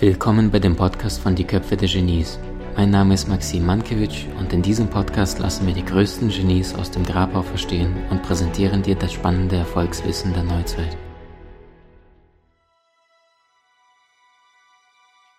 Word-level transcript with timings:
Willkommen 0.00 0.50
bei 0.50 0.58
dem 0.58 0.76
Podcast 0.76 1.20
von 1.20 1.34
Die 1.34 1.44
Köpfe 1.44 1.76
der 1.76 1.86
Genies. 1.86 2.38
Mein 2.74 2.88
Name 2.88 3.12
ist 3.12 3.28
Maxim 3.28 3.66
Mankewitsch 3.66 4.24
und 4.38 4.50
in 4.50 4.62
diesem 4.62 4.88
Podcast 4.88 5.38
lassen 5.40 5.66
wir 5.66 5.74
die 5.74 5.84
größten 5.84 6.30
Genies 6.30 6.74
aus 6.74 6.90
dem 6.90 7.04
Grabau 7.04 7.42
verstehen 7.42 7.94
und 8.08 8.22
präsentieren 8.22 8.82
dir 8.82 8.94
das 8.94 9.12
spannende 9.12 9.56
Erfolgswissen 9.56 10.32
der 10.32 10.44
Neuzeit. 10.44 10.96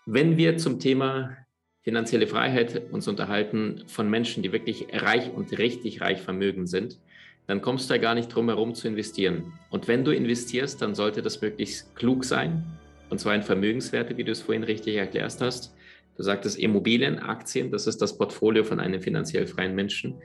Wenn 0.06 0.38
wir 0.38 0.58
zum 0.58 0.80
Thema 0.80 1.36
finanzielle 1.82 2.28
Freiheit 2.28 2.84
uns 2.92 3.08
unterhalten 3.08 3.84
von 3.88 4.12
Menschen, 4.12 4.44
die 4.44 4.52
wirklich 4.52 4.86
reich 4.94 5.34
und 5.34 5.58
richtig 5.58 6.02
reich 6.02 6.22
vermögen 6.22 6.68
sind, 6.68 7.00
dann 7.48 7.64
kommst 7.64 7.90
du 7.90 7.96
da 7.96 7.98
gar 8.00 8.14
nicht 8.14 8.28
drum 8.28 8.48
herum 8.48 8.76
zu 8.76 8.88
investieren. 8.88 9.54
Und 9.72 9.88
wenn 9.88 10.06
du 10.06 10.12
investierst, 10.12 10.84
dann 10.84 10.94
sollte 10.94 11.24
das 11.24 11.42
möglichst 11.42 11.96
klug 11.96 12.26
sein, 12.26 12.78
und 13.12 13.20
zwar 13.20 13.36
in 13.36 13.44
Vermögenswerte, 13.44 14.16
wie 14.16 14.24
du 14.24 14.32
es 14.32 14.42
vorhin 14.42 14.64
richtig 14.64 14.96
erklärt 14.96 15.36
hast. 15.42 15.76
Du 16.16 16.24
sagtest 16.24 16.58
Immobilien, 16.58 17.20
Aktien, 17.20 17.70
das 17.70 17.86
ist 17.86 18.02
das 18.02 18.18
Portfolio 18.18 18.64
von 18.64 18.80
einem 18.80 19.02
finanziell 19.02 19.46
freien 19.48 19.76
Menschen. 19.76 20.22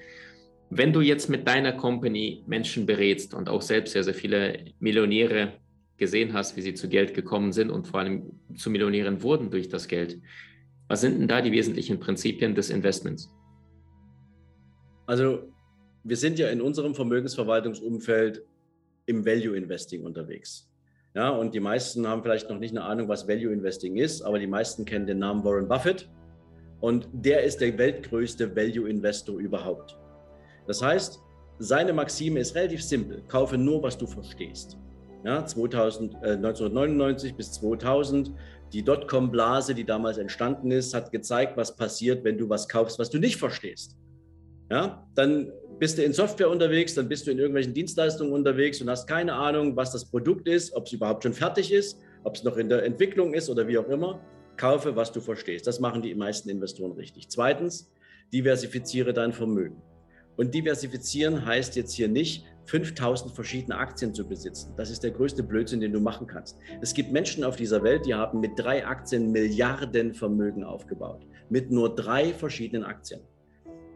Wenn 0.71 0.93
du 0.93 1.01
jetzt 1.01 1.29
mit 1.29 1.49
deiner 1.49 1.73
Company 1.73 2.45
Menschen 2.47 2.87
berätst 2.87 3.35
und 3.35 3.49
auch 3.49 3.61
selbst 3.61 3.93
sehr, 3.93 4.05
sehr 4.05 4.15
viele 4.15 4.67
Millionäre 4.79 5.55
gesehen 5.97 6.33
hast, 6.33 6.57
wie 6.57 6.63
sie 6.63 6.75
zu 6.75 6.89
Geld 6.89 7.13
gekommen 7.13 7.53
sind 7.53 7.71
und 7.71 7.89
vor 7.89 8.01
allem 8.01 8.39
zu 8.57 8.71
Millionären 8.71 9.21
wurden 9.21 9.51
durch 9.51 9.69
das 9.69 9.89
Geld, 9.89 10.21
was 10.87 11.01
sind 11.01 11.19
denn 11.19 11.29
da 11.29 11.43
die 11.43 11.51
wesentlichen 11.51 11.99
Prinzipien 11.99 12.55
des 12.55 12.71
Investments? 12.71 13.29
Also 15.07 15.53
wir 16.05 16.17
sind 16.17 16.39
ja 16.39 16.51
in 16.51 16.61
unserem 16.61 16.95
Vermögensverwaltungsumfeld 16.95 18.45
im 19.07 19.27
Value 19.27 19.57
Investing 19.57 20.05
unterwegs. 20.05 20.66
Ja, 21.17 21.31
und 21.31 21.55
die 21.55 21.61
meisten 21.61 22.07
haben 22.07 22.23
vielleicht 22.23 22.51
noch 22.51 22.59
nicht 22.59 22.73
eine 22.73 22.85
Ahnung, 22.85 23.09
was 23.09 23.27
Value 23.27 23.51
Investing 23.51 23.97
ist, 23.97 24.21
aber 24.21 24.39
die 24.39 24.47
meisten 24.47 24.85
kennen 24.85 25.07
den 25.07 25.19
Namen 25.19 25.43
Warren 25.45 25.67
Buffett. 25.67 26.11
Und 26.81 27.09
der 27.11 27.43
ist 27.43 27.63
der 27.63 27.79
weltgrößte 27.79 28.55
Value 28.55 28.87
Investor 28.91 29.39
überhaupt. 29.39 29.99
Das 30.67 30.83
heißt, 30.83 31.19
seine 31.59 31.95
Maxime 31.95 32.39
ist 32.39 32.55
relativ 32.55 32.85
simpel. 32.85 33.23
Kaufe 33.29 33.57
nur, 33.57 33.83
was 33.83 33.97
du 33.97 34.07
verstehst. 34.07 34.77
Ja, 35.25 35.43
2000, 35.43 36.17
äh, 36.17 36.33
1999 36.37 37.35
bis 37.35 37.51
2000, 37.53 38.33
die 38.75 38.83
Dotcom-Blase, 38.83 39.75
die 39.75 39.85
damals 39.85 40.19
entstanden 40.19 40.71
ist, 40.71 40.93
hat 40.93 41.13
gezeigt, 41.13 41.57
was 41.57 41.75
passiert, 41.75 42.25
wenn 42.25 42.37
du 42.37 42.51
was 42.51 42.69
kaufst, 42.69 42.99
was 42.99 43.09
du 43.09 43.19
nicht 43.19 43.39
verstehst. 43.39 43.97
Ja, 44.71 45.09
dann 45.15 45.51
bist 45.79 45.99
du 45.99 46.05
in 46.05 46.13
Software 46.13 46.49
unterwegs, 46.49 46.95
dann 46.95 47.09
bist 47.09 47.27
du 47.27 47.31
in 47.31 47.39
irgendwelchen 47.39 47.75
Dienstleistungen 47.75 48.33
unterwegs 48.33 48.81
und 48.81 48.89
hast 48.89 49.07
keine 49.07 49.35
Ahnung, 49.35 49.77
was 49.77 49.93
das 49.93 50.05
Produkt 50.05 50.49
ist, 50.49 50.75
ob 50.75 50.87
es 50.87 50.93
überhaupt 50.93 51.23
schon 51.23 51.35
fertig 51.35 51.73
ist, 51.73 51.99
ob 52.25 52.37
es 52.37 52.45
noch 52.45 52.57
in 52.57 52.69
der 52.69 52.85
Entwicklung 52.85 53.35
ist 53.35 53.51
oder 53.51 53.69
wie 53.69 53.79
auch 53.79 53.89
immer. 53.89 54.21
Kaufe, 54.57 54.97
was 54.97 55.13
du 55.13 55.21
verstehst. 55.21 55.67
Das 55.67 55.81
machen 55.81 56.01
die 56.01 56.15
meisten 56.15 56.49
Investoren 56.49 56.93
richtig. 56.93 57.29
Zweitens, 57.29 57.93
diversifiziere 58.33 59.13
dein 59.13 59.33
Vermögen. 59.33 59.83
Und 60.37 60.55
diversifizieren 60.55 61.45
heißt 61.45 61.77
jetzt 61.77 61.93
hier 61.93 62.09
nicht, 62.09 62.45
5000 62.67 63.35
verschiedene 63.35 63.77
Aktien 63.77 64.13
zu 64.13 64.27
besitzen. 64.27 64.75
Das 64.77 64.91
ist 64.91 65.03
der 65.03 65.13
größte 65.13 65.43
Blödsinn, 65.43 65.81
den 65.81 65.93
du 65.93 66.01
machen 66.01 66.27
kannst. 66.27 66.59
Es 66.81 66.95
gibt 66.95 67.13
Menschen 67.13 67.45
auf 67.45 67.57
dieser 67.57 67.83
Welt, 67.83 68.07
die 68.07 68.15
haben 68.15 68.41
mit 68.41 68.53
drei 68.57 68.85
Aktien 68.85 69.31
Milliarden 69.31 70.15
Vermögen 70.15 70.65
aufgebaut. 70.65 71.27
Mit 71.49 71.71
nur 71.71 71.95
drei 71.95 72.35
verschiedenen 72.35 72.85
Aktien. 72.85 73.21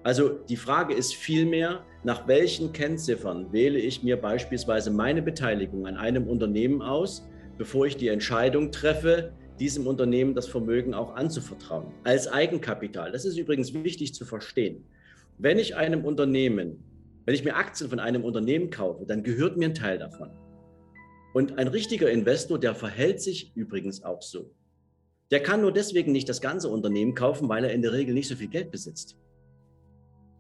Also 0.03 0.31
die 0.31 0.57
Frage 0.57 0.95
ist 0.95 1.15
vielmehr, 1.15 1.85
nach 2.05 2.27
welchen 2.27 2.73
Kennziffern 2.73 3.53
wähle 3.53 3.79
ich 3.79 4.03
mir 4.03 4.17
beispielsweise 4.17 4.91
meine 4.91 5.21
Beteiligung 5.21 5.87
an 5.87 5.97
einem 5.97 6.27
Unternehmen 6.27 6.81
aus, 6.81 7.29
bevor 7.59 7.87
ich 7.87 7.99
die 7.99 8.09
Entscheidung 8.09 8.73
treffe, 8.73 9.35
diesem 9.59 9.87
Unternehmen 9.87 10.35
das 10.35 10.49
Vermögen 10.49 10.95
auch 10.95 11.15
anzuvertrauen, 11.15 11.93
als 12.05 12.27
Eigenkapital. 12.27 13.13
Das 13.13 13.27
ist 13.27 13.37
übrigens 13.37 13.75
wichtig 13.75 14.15
zu 14.15 14.25
verstehen. 14.25 14.87
Wenn 15.37 15.59
ich 15.59 15.77
einem 15.77 16.07
Unternehmen, 16.07 16.83
wenn 17.27 17.35
ich 17.35 17.45
mir 17.45 17.57
Aktien 17.57 17.91
von 17.91 18.01
einem 18.01 18.25
Unternehmen 18.25 18.71
kaufe, 18.71 19.05
dann 19.05 19.23
gehört 19.23 19.59
mir 19.59 19.67
ein 19.67 19.75
Teil 19.75 19.99
davon. 19.99 20.31
Und 21.35 21.59
ein 21.59 21.69
richtiger 21.69 22.11
Investor, 22.11 22.59
der 22.59 22.75
verhält 22.75 23.21
sich 23.21 23.53
übrigens 23.55 24.03
auch 24.03 24.23
so. 24.23 24.51
Der 25.31 25.43
kann 25.43 25.61
nur 25.61 25.73
deswegen 25.73 26.11
nicht 26.11 26.29
das 26.31 26.41
ganze 26.41 26.71
Unternehmen 26.71 27.15
kaufen, 27.15 27.49
weil 27.51 27.65
er 27.65 27.73
in 27.73 27.83
der 27.83 27.93
Regel 27.93 28.15
nicht 28.15 28.29
so 28.29 28.35
viel 28.35 28.49
Geld 28.49 28.71
besitzt. 28.71 29.19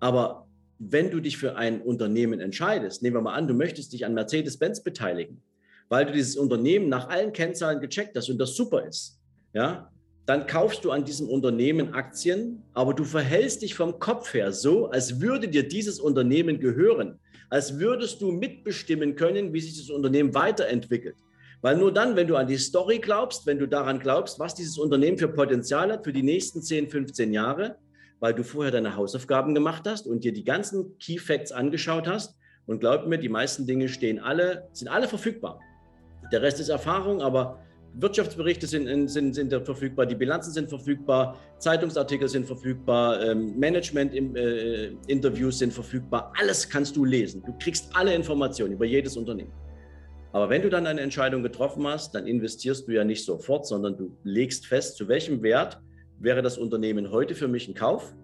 Aber 0.00 0.46
wenn 0.78 1.10
du 1.10 1.20
dich 1.20 1.36
für 1.36 1.56
ein 1.56 1.82
Unternehmen 1.82 2.40
entscheidest, 2.40 3.02
nehmen 3.02 3.16
wir 3.16 3.20
mal 3.20 3.34
an, 3.34 3.46
du 3.46 3.54
möchtest 3.54 3.92
dich 3.92 4.06
an 4.06 4.14
Mercedes-Benz 4.14 4.82
beteiligen, 4.82 5.42
weil 5.88 6.06
du 6.06 6.12
dieses 6.12 6.36
Unternehmen 6.36 6.88
nach 6.88 7.08
allen 7.08 7.32
Kennzahlen 7.32 7.80
gecheckt 7.80 8.16
hast 8.16 8.30
und 8.30 8.38
das 8.38 8.56
super 8.56 8.86
ist, 8.86 9.20
ja, 9.52 9.90
dann 10.26 10.46
kaufst 10.46 10.84
du 10.84 10.90
an 10.90 11.04
diesem 11.04 11.28
Unternehmen 11.28 11.92
Aktien, 11.92 12.62
aber 12.72 12.94
du 12.94 13.04
verhältst 13.04 13.62
dich 13.62 13.74
vom 13.74 13.98
Kopf 13.98 14.32
her 14.32 14.52
so, 14.52 14.86
als 14.86 15.20
würde 15.20 15.48
dir 15.48 15.66
dieses 15.66 15.98
Unternehmen 16.00 16.60
gehören, 16.60 17.18
als 17.48 17.78
würdest 17.78 18.22
du 18.22 18.30
mitbestimmen 18.30 19.16
können, 19.16 19.52
wie 19.52 19.60
sich 19.60 19.76
das 19.76 19.90
Unternehmen 19.90 20.32
weiterentwickelt. 20.34 21.16
Weil 21.62 21.76
nur 21.76 21.92
dann, 21.92 22.16
wenn 22.16 22.26
du 22.26 22.36
an 22.36 22.46
die 22.46 22.56
Story 22.56 23.00
glaubst, 23.00 23.44
wenn 23.46 23.58
du 23.58 23.66
daran 23.66 23.98
glaubst, 23.98 24.38
was 24.38 24.54
dieses 24.54 24.78
Unternehmen 24.78 25.18
für 25.18 25.28
Potenzial 25.28 25.92
hat 25.92 26.04
für 26.04 26.12
die 26.12 26.22
nächsten 26.22 26.62
10, 26.62 26.88
15 26.88 27.34
Jahre, 27.34 27.76
weil 28.20 28.34
du 28.34 28.44
vorher 28.44 28.70
deine 28.70 28.94
Hausaufgaben 28.97 29.54
gemacht 29.54 29.84
hast 29.86 30.06
und 30.06 30.22
dir 30.22 30.32
die 30.32 30.44
ganzen 30.44 30.98
Key 30.98 31.19
Facts 31.19 31.50
angeschaut 31.53 32.06
hast. 32.06 32.36
Und 32.66 32.81
glaub 32.81 33.06
mir, 33.06 33.19
die 33.19 33.28
meisten 33.28 33.66
Dinge 33.66 33.88
stehen 33.88 34.20
alle, 34.20 34.69
sind 34.72 34.88
alle 34.88 35.08
verfügbar. 35.08 35.58
Der 36.30 36.42
Rest 36.42 36.60
ist 36.60 36.69
Erfahrung, 36.69 37.20
aber 37.22 37.59
Wirtschaftsberichte 37.94 38.66
sind, 38.69 39.09
sind, 39.09 39.34
sind 39.34 39.53
verfügbar, 39.64 40.06
die 40.06 40.14
Bilanzen 40.14 40.53
sind 40.53 40.69
verfügbar, 40.69 41.36
Zeitungsartikel 41.59 42.28
sind 42.28 42.47
verfügbar, 42.47 43.20
ähm, 43.22 43.59
Management-Interviews 43.59 45.56
äh, 45.56 45.59
sind 45.59 45.72
verfügbar. 45.72 46.32
Alles 46.38 46.69
kannst 46.69 46.94
du 46.94 47.04
lesen. 47.04 47.42
Du 47.44 47.53
kriegst 47.59 47.91
alle 47.94 48.14
Informationen 48.14 48.75
über 48.75 48.84
jedes 48.84 49.16
Unternehmen. 49.16 49.50
Aber 50.32 50.48
wenn 50.48 50.62
du 50.62 50.70
dann 50.70 50.86
eine 50.86 51.00
Entscheidung 51.00 51.42
getroffen 51.42 51.84
hast, 51.88 52.14
dann 52.14 52.28
investierst 52.28 52.86
du 52.86 52.92
ja 52.92 53.03
nicht 53.03 53.25
sofort, 53.25 53.66
sondern 53.66 53.97
du 53.97 54.16
legst 54.22 54.66
fest, 54.66 54.97
zu 54.97 55.09
welchem 55.09 55.42
Wert 55.42 55.80
wäre 56.20 56.42
das 56.42 56.58
Unternehmen 56.58 57.10
heute 57.10 57.34
für 57.34 57.48
mich 57.48 57.66
ein 57.66 57.75
Kauf? 57.75 58.14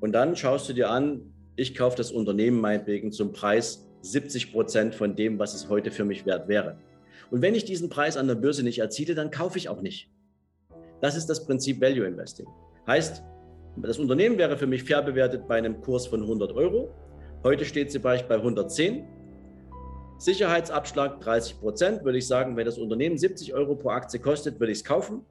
Und 0.00 0.12
dann 0.12 0.36
schaust 0.36 0.68
du 0.68 0.72
dir 0.72 0.90
an, 0.90 1.32
ich 1.54 1.74
kaufe 1.74 1.96
das 1.96 2.10
Unternehmen 2.10 2.60
meinetwegen 2.60 3.12
zum 3.12 3.32
Preis 3.32 3.88
70 4.02 4.52
Prozent 4.52 4.94
von 4.94 5.14
dem, 5.14 5.38
was 5.38 5.54
es 5.54 5.68
heute 5.68 5.92
für 5.92 6.04
mich 6.04 6.26
wert 6.26 6.48
wäre. 6.48 6.76
Und 7.30 7.40
wenn 7.40 7.54
ich 7.54 7.64
diesen 7.64 7.88
Preis 7.88 8.16
an 8.16 8.26
der 8.26 8.34
Börse 8.34 8.64
nicht 8.64 8.80
erziele, 8.80 9.14
dann 9.14 9.30
kaufe 9.30 9.58
ich 9.58 9.68
auch 9.68 9.80
nicht. 9.80 10.10
Das 11.00 11.16
ist 11.16 11.26
das 11.26 11.46
Prinzip 11.46 11.80
Value 11.80 12.04
Investing. 12.04 12.46
Heißt, 12.86 13.22
das 13.76 13.98
Unternehmen 13.98 14.36
wäre 14.36 14.58
für 14.58 14.66
mich 14.66 14.82
fair 14.82 15.02
bewertet 15.02 15.46
bei 15.46 15.56
einem 15.56 15.80
Kurs 15.80 16.08
von 16.08 16.20
100 16.20 16.52
Euro. 16.52 16.92
Heute 17.44 17.64
steht 17.64 17.92
sie 17.92 18.00
bei 18.00 18.18
110. 18.18 19.04
Sicherheitsabschlag 20.18 21.20
30 21.20 21.60
Prozent, 21.60 22.04
würde 22.04 22.18
ich 22.18 22.26
sagen, 22.26 22.56
wenn 22.56 22.66
das 22.66 22.78
Unternehmen 22.78 23.18
70 23.18 23.54
Euro 23.54 23.76
pro 23.76 23.90
Aktie 23.90 24.20
kostet, 24.20 24.58
würde 24.60 24.72
ich 24.72 24.78
es 24.78 24.84
kaufen 24.84 25.24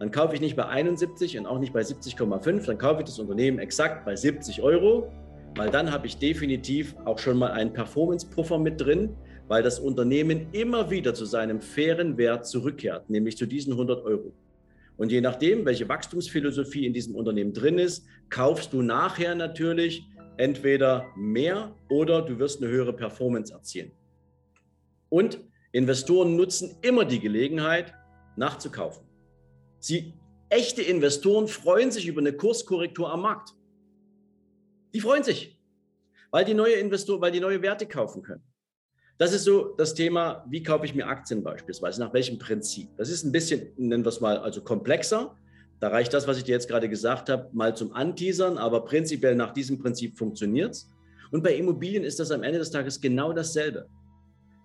dann 0.00 0.10
kaufe 0.10 0.34
ich 0.34 0.40
nicht 0.40 0.56
bei 0.56 0.66
71 0.66 1.38
und 1.38 1.44
auch 1.44 1.58
nicht 1.58 1.74
bei 1.74 1.82
70,5, 1.82 2.64
dann 2.64 2.78
kaufe 2.78 3.02
ich 3.02 3.04
das 3.04 3.18
Unternehmen 3.18 3.58
exakt 3.58 4.06
bei 4.06 4.16
70 4.16 4.62
Euro, 4.62 5.12
weil 5.56 5.68
dann 5.68 5.92
habe 5.92 6.06
ich 6.06 6.16
definitiv 6.16 6.96
auch 7.04 7.18
schon 7.18 7.36
mal 7.36 7.50
einen 7.50 7.74
Performance-Puffer 7.74 8.58
mit 8.58 8.80
drin, 8.80 9.14
weil 9.46 9.62
das 9.62 9.78
Unternehmen 9.78 10.46
immer 10.52 10.90
wieder 10.90 11.12
zu 11.12 11.26
seinem 11.26 11.60
fairen 11.60 12.16
Wert 12.16 12.46
zurückkehrt, 12.46 13.10
nämlich 13.10 13.36
zu 13.36 13.44
diesen 13.44 13.74
100 13.74 14.02
Euro. 14.06 14.32
Und 14.96 15.12
je 15.12 15.20
nachdem, 15.20 15.66
welche 15.66 15.86
Wachstumsphilosophie 15.86 16.86
in 16.86 16.94
diesem 16.94 17.14
Unternehmen 17.14 17.52
drin 17.52 17.78
ist, 17.78 18.06
kaufst 18.30 18.72
du 18.72 18.80
nachher 18.80 19.34
natürlich 19.34 20.08
entweder 20.38 21.08
mehr 21.14 21.74
oder 21.90 22.22
du 22.22 22.38
wirst 22.38 22.62
eine 22.62 22.72
höhere 22.72 22.94
Performance 22.94 23.52
erzielen. 23.52 23.92
Und 25.10 25.40
Investoren 25.72 26.36
nutzen 26.36 26.76
immer 26.80 27.04
die 27.04 27.20
Gelegenheit, 27.20 27.92
nachzukaufen. 28.36 29.09
Sie, 29.80 30.12
echte 30.50 30.82
Investoren 30.82 31.48
freuen 31.48 31.90
sich 31.90 32.06
über 32.06 32.20
eine 32.20 32.34
Kurskorrektur 32.34 33.10
am 33.10 33.22
Markt. 33.22 33.54
Die 34.92 35.00
freuen 35.00 35.24
sich, 35.24 35.58
weil 36.30 36.44
die 36.44 36.54
neue 36.54 36.74
Investoren, 36.74 37.20
weil 37.20 37.32
die 37.32 37.40
neue 37.40 37.62
Werte 37.62 37.86
kaufen 37.86 38.22
können. 38.22 38.42
Das 39.16 39.32
ist 39.32 39.44
so 39.44 39.74
das 39.76 39.94
Thema, 39.94 40.44
wie 40.48 40.62
kaufe 40.62 40.86
ich 40.86 40.94
mir 40.94 41.06
Aktien 41.06 41.42
beispielsweise, 41.42 42.00
nach 42.00 42.12
welchem 42.12 42.38
Prinzip. 42.38 42.88
Das 42.96 43.10
ist 43.10 43.24
ein 43.24 43.32
bisschen, 43.32 43.72
nennen 43.76 44.04
wir 44.04 44.08
es 44.08 44.20
mal, 44.20 44.38
also 44.38 44.62
komplexer. 44.62 45.36
Da 45.78 45.88
reicht 45.88 46.12
das, 46.12 46.26
was 46.26 46.38
ich 46.38 46.44
dir 46.44 46.52
jetzt 46.52 46.68
gerade 46.68 46.88
gesagt 46.88 47.28
habe, 47.28 47.48
mal 47.52 47.76
zum 47.76 47.92
Anteasern, 47.92 48.58
aber 48.58 48.84
prinzipiell 48.84 49.34
nach 49.34 49.52
diesem 49.52 49.78
Prinzip 49.78 50.16
funktioniert 50.16 50.72
es. 50.72 50.90
Und 51.30 51.42
bei 51.42 51.54
Immobilien 51.54 52.04
ist 52.04 52.18
das 52.18 52.30
am 52.30 52.42
Ende 52.42 52.58
des 52.58 52.70
Tages 52.70 53.00
genau 53.00 53.32
dasselbe. 53.32 53.88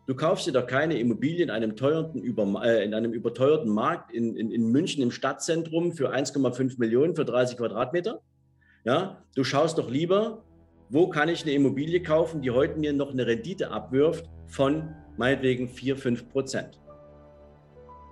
Du 0.08 0.16
kaufst 0.16 0.46
dir 0.46 0.52
doch 0.52 0.68
keine 0.68 1.00
Immobilie 1.00 1.44
in 1.44 1.50
einem, 1.50 1.76
teuerten, 1.76 2.22
über, 2.22 2.64
äh, 2.64 2.84
in 2.84 2.94
einem 2.94 3.12
überteuerten 3.12 3.72
Markt 3.72 4.12
in, 4.12 4.36
in, 4.36 4.52
in 4.52 4.72
München 4.72 5.02
im 5.02 5.12
Stadtzentrum 5.12 5.94
für 5.94 6.14
1,5 6.14 6.80
Millionen 6.80 7.16
für 7.16 7.26
30 7.26 7.58
Quadratmeter. 7.58 8.22
Ja, 8.84 9.24
du 9.36 9.44
schaust 9.44 9.80
doch 9.80 9.90
lieber, 9.90 10.44
wo 10.90 11.10
kann 11.10 11.28
ich 11.28 11.42
eine 11.44 11.54
Immobilie 11.54 12.04
kaufen, 12.04 12.42
die 12.42 12.52
heute 12.52 12.78
mir 12.78 12.94
noch 12.94 13.12
eine 13.12 13.26
Rendite 13.26 13.72
abwirft 13.72 14.30
von 14.48 14.94
meinetwegen 15.18 15.68
4, 15.68 15.98
5 15.98 16.30
Prozent. 16.30 16.80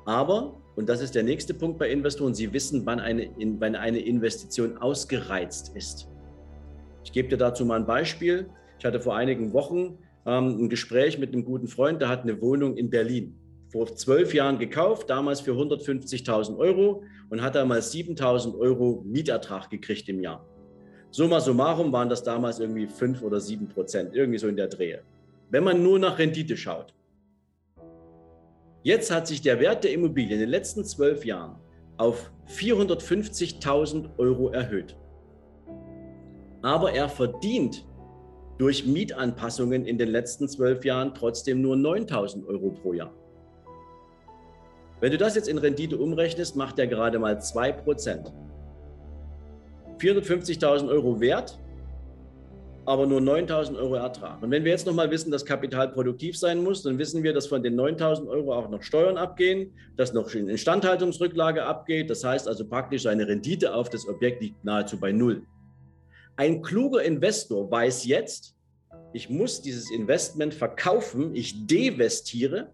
Aber 0.06 0.64
und 0.76 0.90
das 0.90 1.02
ist 1.02 1.14
der 1.14 1.24
nächste 1.24 1.54
Punkt 1.54 1.78
bei 1.78 1.90
Investoren, 1.90 2.34
sie 2.34 2.52
wissen, 2.52 2.86
wann 2.86 3.00
eine, 3.00 3.30
wann 3.60 3.76
eine 3.76 4.00
Investition 4.00 4.78
ausgereizt 4.78 5.76
ist. 5.76 6.10
Ich 7.04 7.12
gebe 7.12 7.30
dir 7.30 7.38
dazu 7.38 7.66
mal 7.66 7.80
ein 7.80 7.86
Beispiel. 7.86 8.50
Ich 8.80 8.86
hatte 8.86 9.00
vor 9.00 9.16
einigen 9.16 9.54
Wochen 9.54 10.00
ähm, 10.26 10.64
ein 10.64 10.70
Gespräch 10.70 11.18
mit 11.18 11.34
einem 11.34 11.44
guten 11.46 11.68
Freund, 11.68 12.02
der 12.02 12.10
hat 12.10 12.24
eine 12.24 12.42
Wohnung 12.42 12.78
in 12.78 12.90
Berlin. 12.90 13.36
Vor 13.72 13.96
zwölf 13.96 14.34
Jahren 14.34 14.60
gekauft, 14.60 15.10
damals 15.10 15.42
für 15.42 15.52
150.000 15.52 16.58
Euro 16.58 17.04
und 17.30 17.42
hat 17.42 17.56
damals 17.56 17.94
7.000 17.94 18.58
Euro 18.58 19.04
Mietertrag 19.06 19.70
gekriegt 19.70 20.08
im 20.10 20.22
Jahr. 20.22 20.46
Summa 21.10 21.40
summarum 21.40 21.92
waren 21.92 22.10
das 22.10 22.24
damals 22.24 22.60
irgendwie 22.60 22.88
fünf 22.88 23.22
oder 23.22 23.40
sieben 23.40 23.68
Prozent, 23.68 24.16
irgendwie 24.16 24.40
so 24.40 24.48
in 24.48 24.56
der 24.56 24.68
Drehe. 24.68 25.02
Wenn 25.50 25.64
man 25.64 25.84
nur 25.84 26.00
nach 26.00 26.18
Rendite 26.18 26.58
schaut. 26.58 26.94
Jetzt 28.84 29.12
hat 29.12 29.28
sich 29.28 29.42
der 29.42 29.60
Wert 29.60 29.84
der 29.84 29.94
Immobilie 29.94 30.34
in 30.34 30.40
den 30.40 30.50
letzten 30.50 30.84
zwölf 30.84 31.24
Jahren 31.26 31.56
auf 31.98 32.32
450.000 32.48 34.18
Euro 34.18 34.50
erhöht. 34.50 34.98
Aber 36.62 36.92
er 36.92 37.10
verdient 37.10 37.86
durch 38.58 38.86
Mietanpassungen 38.86 39.86
in 39.86 39.98
den 39.98 40.10
letzten 40.10 40.48
zwölf 40.48 40.86
Jahren 40.86 41.14
trotzdem 41.14 41.62
nur 41.62 41.76
9.000 41.76 42.46
Euro 42.48 42.72
pro 42.72 42.94
Jahr. 42.94 43.14
Wenn 45.00 45.12
du 45.12 45.18
das 45.18 45.36
jetzt 45.36 45.50
in 45.50 45.58
Rendite 45.58 45.98
umrechnest, 45.98 46.56
macht 46.56 46.80
er 46.80 46.88
gerade 46.88 47.20
mal 47.20 47.36
2%. 47.38 48.32
450.000 50.00 50.90
Euro 50.90 51.20
Wert, 51.20 51.60
aber 52.86 53.06
nur 53.06 53.22
9.000 53.22 53.78
Euro 53.78 53.96
Ertrag. 53.96 54.42
Und 54.42 54.52
wenn 54.52 54.64
wir 54.64 54.72
jetzt 54.72 54.86
nochmal 54.86 55.10
wissen, 55.10 55.32
dass 55.32 55.46
Kapital 55.46 55.90
produktiv 55.90 56.38
sein 56.38 56.64
muss, 56.64 56.84
dann 56.84 56.98
wissen 56.98 57.24
wir, 57.24 57.34
dass 57.34 57.48
von 57.48 57.64
den 57.64 57.80
9.000 57.80 58.28
Euro 58.28 58.54
auch 58.54 58.70
noch 58.70 58.82
Steuern 58.82 59.18
abgehen, 59.18 59.74
dass 59.98 60.14
noch 60.14 60.34
Instandhaltungsrücklage 60.34 61.66
abgeht. 61.66 62.10
Das 62.10 62.24
heißt 62.24 62.48
also 62.48 62.68
praktisch, 62.68 63.04
seine 63.04 63.28
Rendite 63.28 63.74
auf 63.74 63.90
das 63.90 64.08
Objekt 64.08 64.42
liegt 64.42 64.64
nahezu 64.64 65.00
bei 65.00 65.12
Null. 65.12 65.44
Ein 66.36 66.62
kluger 66.62 67.04
Investor 67.04 67.70
weiß 67.70 68.06
jetzt, 68.06 68.56
ich 69.14 69.30
muss 69.30 69.62
dieses 69.62 69.92
Investment 69.92 70.54
verkaufen, 70.54 71.36
ich 71.36 71.68
devestiere 71.68 72.74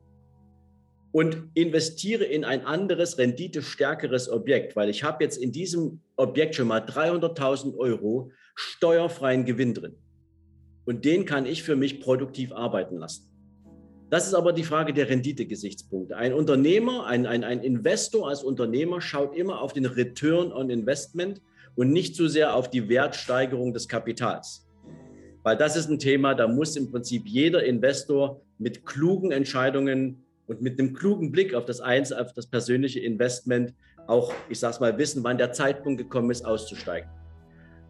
und 1.12 1.50
investiere 1.56 2.24
in 2.24 2.46
ein 2.46 2.66
anderes, 2.66 3.18
renditestärkeres 3.18 4.30
Objekt, 4.30 4.76
weil 4.76 4.90
ich 4.90 5.04
habe 5.04 5.24
jetzt 5.24 5.38
in 5.38 5.52
diesem 5.52 6.00
Objekt 6.16 6.56
schon 6.56 6.68
mal 6.68 6.82
300.000 6.82 7.78
Euro 7.78 8.32
steuerfreien 8.56 9.44
Gewinn 9.46 9.74
drin. 9.74 9.96
Und 10.86 11.04
den 11.04 11.26
kann 11.26 11.46
ich 11.46 11.64
für 11.64 11.76
mich 11.76 12.00
produktiv 12.00 12.54
arbeiten 12.54 12.98
lassen. 12.98 13.30
Das 14.10 14.26
ist 14.26 14.34
aber 14.34 14.54
die 14.54 14.64
Frage 14.64 14.94
der 14.94 15.10
Rendite-Gesichtspunkte. 15.10 16.16
Ein 16.18 16.34
Unternehmer, 16.34 17.06
ein, 17.06 17.26
ein, 17.28 17.44
ein 17.44 17.62
Investor 17.62 18.28
als 18.28 18.44
Unternehmer 18.44 19.02
schaut 19.02 19.36
immer 19.36 19.62
auf 19.62 19.74
den 19.74 19.86
Return 19.86 20.52
on 20.52 20.70
Investment 20.70 21.42
und 21.76 21.92
nicht 21.92 22.16
so 22.16 22.28
sehr 22.28 22.56
auf 22.56 22.70
die 22.70 22.90
Wertsteigerung 22.90 23.74
des 23.74 23.88
Kapitals. 23.88 24.68
Weil 25.44 25.58
das 25.58 25.76
ist 25.76 25.90
ein 25.90 26.00
Thema, 26.00 26.36
da 26.36 26.48
muss 26.48 26.76
im 26.76 26.92
Prinzip 26.92 27.26
jeder 27.26 27.64
Investor 27.64 28.42
mit 28.58 28.86
klugen 28.86 29.32
Entscheidungen 29.32 30.24
und 30.48 30.62
mit 30.62 30.80
einem 30.80 30.94
klugen 30.94 31.32
Blick 31.32 31.54
auf 31.54 31.66
das, 31.66 31.80
Eins, 31.80 32.12
auf 32.12 32.34
das 32.34 32.48
persönliche 32.48 33.00
Investment 33.00 33.74
auch, 34.08 34.34
ich 34.50 34.60
sage 34.60 34.74
es 34.74 34.80
mal, 34.80 34.98
wissen, 34.98 35.24
wann 35.24 35.38
der 35.38 35.52
Zeitpunkt 35.52 36.02
gekommen 36.02 36.32
ist, 36.32 36.44
auszusteigen. 36.44 37.10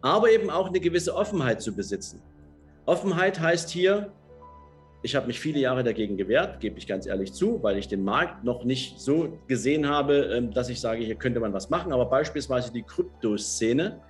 Aber 0.02 0.30
eben 0.30 0.50
auch 0.50 0.68
eine 0.68 0.80
gewisse 0.80 1.14
Offenheit 1.14 1.60
zu 1.62 1.74
besitzen. 1.74 2.22
Offenheit 2.86 3.40
heißt 3.40 3.70
hier, 3.70 4.12
ich 5.02 5.16
habe 5.16 5.26
mich 5.26 5.40
viele 5.40 5.58
Jahre 5.58 5.82
dagegen 5.82 6.16
gewehrt, 6.16 6.60
gebe 6.60 6.78
ich 6.78 6.86
ganz 6.86 7.06
ehrlich 7.06 7.32
zu, 7.32 7.62
weil 7.62 7.78
ich 7.78 7.88
den 7.88 8.04
Markt 8.04 8.44
noch 8.44 8.64
nicht 8.64 9.00
so 9.00 9.38
gesehen 9.46 9.88
habe, 9.88 10.30
ähm, 10.34 10.52
dass 10.52 10.68
ich 10.68 10.80
sage, 10.80 11.02
hier 11.02 11.14
könnte 11.14 11.40
man 11.40 11.52
was 11.52 11.70
machen. 11.70 11.92
Aber 11.92 12.06
beispielsweise 12.06 12.72
die 12.72 12.82
Kryptoszene 12.82 14.00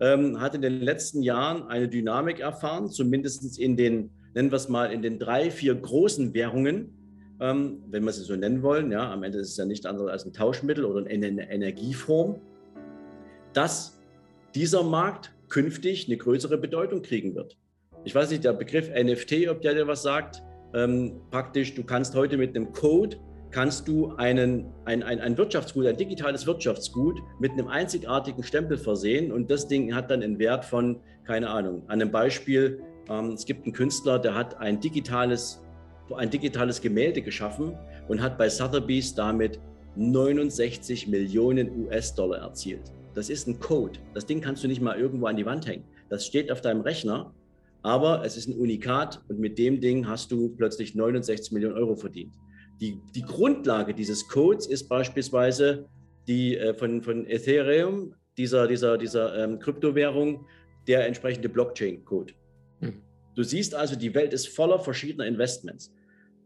ähm, 0.00 0.40
hat 0.40 0.54
in 0.54 0.62
den 0.62 0.80
letzten 0.80 1.22
Jahren 1.22 1.68
eine 1.68 1.88
Dynamik 1.88 2.40
erfahren, 2.40 2.88
zumindest 2.88 3.58
in 3.58 3.76
den, 3.76 4.10
nennen 4.34 4.50
wir 4.50 4.56
es 4.56 4.68
mal, 4.68 4.92
in 4.92 5.02
den 5.02 5.18
drei, 5.18 5.50
vier 5.50 5.74
großen 5.74 6.34
Währungen, 6.34 6.94
ähm, 7.40 7.84
wenn 7.88 8.02
wir 8.04 8.12
sie 8.12 8.24
so 8.24 8.34
nennen 8.34 8.62
wollen. 8.62 8.90
Ja, 8.90 9.12
am 9.12 9.22
Ende 9.22 9.38
ist 9.38 9.50
es 9.50 9.56
ja 9.56 9.64
nicht 9.64 9.86
anderes 9.86 10.10
als 10.10 10.26
ein 10.26 10.32
Tauschmittel 10.32 10.84
oder 10.84 11.08
eine 11.08 11.48
Energieform, 11.48 12.40
dass 13.52 14.00
dieser 14.56 14.82
Markt 14.82 15.32
künftig 15.48 16.08
eine 16.08 16.16
größere 16.16 16.58
Bedeutung 16.58 17.02
kriegen 17.02 17.36
wird 17.36 17.56
ich 18.04 18.14
weiß 18.14 18.30
nicht, 18.30 18.44
der 18.44 18.52
Begriff 18.52 18.90
NFT, 18.90 19.48
ob 19.48 19.60
der 19.60 19.74
dir 19.74 19.86
was 19.86 20.02
sagt, 20.02 20.42
ähm, 20.74 21.20
praktisch, 21.30 21.74
du 21.74 21.84
kannst 21.84 22.14
heute 22.14 22.36
mit 22.36 22.56
einem 22.56 22.72
Code, 22.72 23.16
kannst 23.50 23.88
du 23.88 24.14
einen, 24.16 24.66
ein, 24.84 25.02
ein, 25.02 25.20
ein 25.20 25.36
Wirtschaftsgut, 25.36 25.86
ein 25.86 25.96
digitales 25.96 26.46
Wirtschaftsgut 26.46 27.20
mit 27.40 27.52
einem 27.52 27.68
einzigartigen 27.68 28.42
Stempel 28.42 28.78
versehen 28.78 29.32
und 29.32 29.50
das 29.50 29.66
Ding 29.66 29.94
hat 29.94 30.10
dann 30.10 30.22
einen 30.22 30.38
Wert 30.38 30.64
von, 30.64 31.00
keine 31.24 31.50
Ahnung, 31.50 31.82
an 31.88 32.00
einem 32.00 32.10
Beispiel, 32.10 32.80
ähm, 33.08 33.32
es 33.32 33.44
gibt 33.44 33.64
einen 33.64 33.72
Künstler, 33.72 34.18
der 34.18 34.34
hat 34.34 34.56
ein 34.58 34.80
digitales, 34.80 35.62
ein 36.16 36.30
digitales 36.30 36.80
Gemälde 36.80 37.22
geschaffen 37.22 37.76
und 38.08 38.22
hat 38.22 38.38
bei 38.38 38.48
Sotheby's 38.48 39.14
damit 39.14 39.60
69 39.96 41.08
Millionen 41.08 41.84
US-Dollar 41.84 42.38
erzielt. 42.38 42.92
Das 43.14 43.28
ist 43.28 43.48
ein 43.48 43.58
Code. 43.58 43.98
Das 44.14 44.24
Ding 44.24 44.40
kannst 44.40 44.62
du 44.62 44.68
nicht 44.68 44.80
mal 44.80 44.98
irgendwo 44.98 45.26
an 45.26 45.36
die 45.36 45.44
Wand 45.44 45.66
hängen. 45.66 45.84
Das 46.08 46.24
steht 46.24 46.50
auf 46.52 46.60
deinem 46.60 46.80
Rechner 46.80 47.34
aber 47.82 48.24
es 48.24 48.36
ist 48.36 48.48
ein 48.48 48.58
Unikat 48.58 49.22
und 49.28 49.38
mit 49.38 49.58
dem 49.58 49.80
Ding 49.80 50.06
hast 50.06 50.30
du 50.32 50.50
plötzlich 50.50 50.94
69 50.94 51.52
Millionen 51.52 51.76
Euro 51.76 51.96
verdient. 51.96 52.32
Die, 52.80 53.00
die 53.14 53.22
Grundlage 53.22 53.94
dieses 53.94 54.28
Codes 54.28 54.66
ist 54.66 54.88
beispielsweise 54.88 55.88
die 56.26 56.56
äh, 56.56 56.74
von, 56.74 57.02
von 57.02 57.26
Ethereum, 57.26 58.14
dieser, 58.36 58.66
dieser, 58.66 58.96
dieser 58.96 59.44
ähm, 59.44 59.58
Kryptowährung, 59.58 60.46
der 60.86 61.06
entsprechende 61.06 61.48
Blockchain-Code. 61.48 62.32
Hm. 62.80 63.02
Du 63.34 63.42
siehst 63.42 63.74
also, 63.74 63.96
die 63.96 64.14
Welt 64.14 64.32
ist 64.32 64.48
voller 64.48 64.78
verschiedener 64.78 65.26
Investments. 65.26 65.94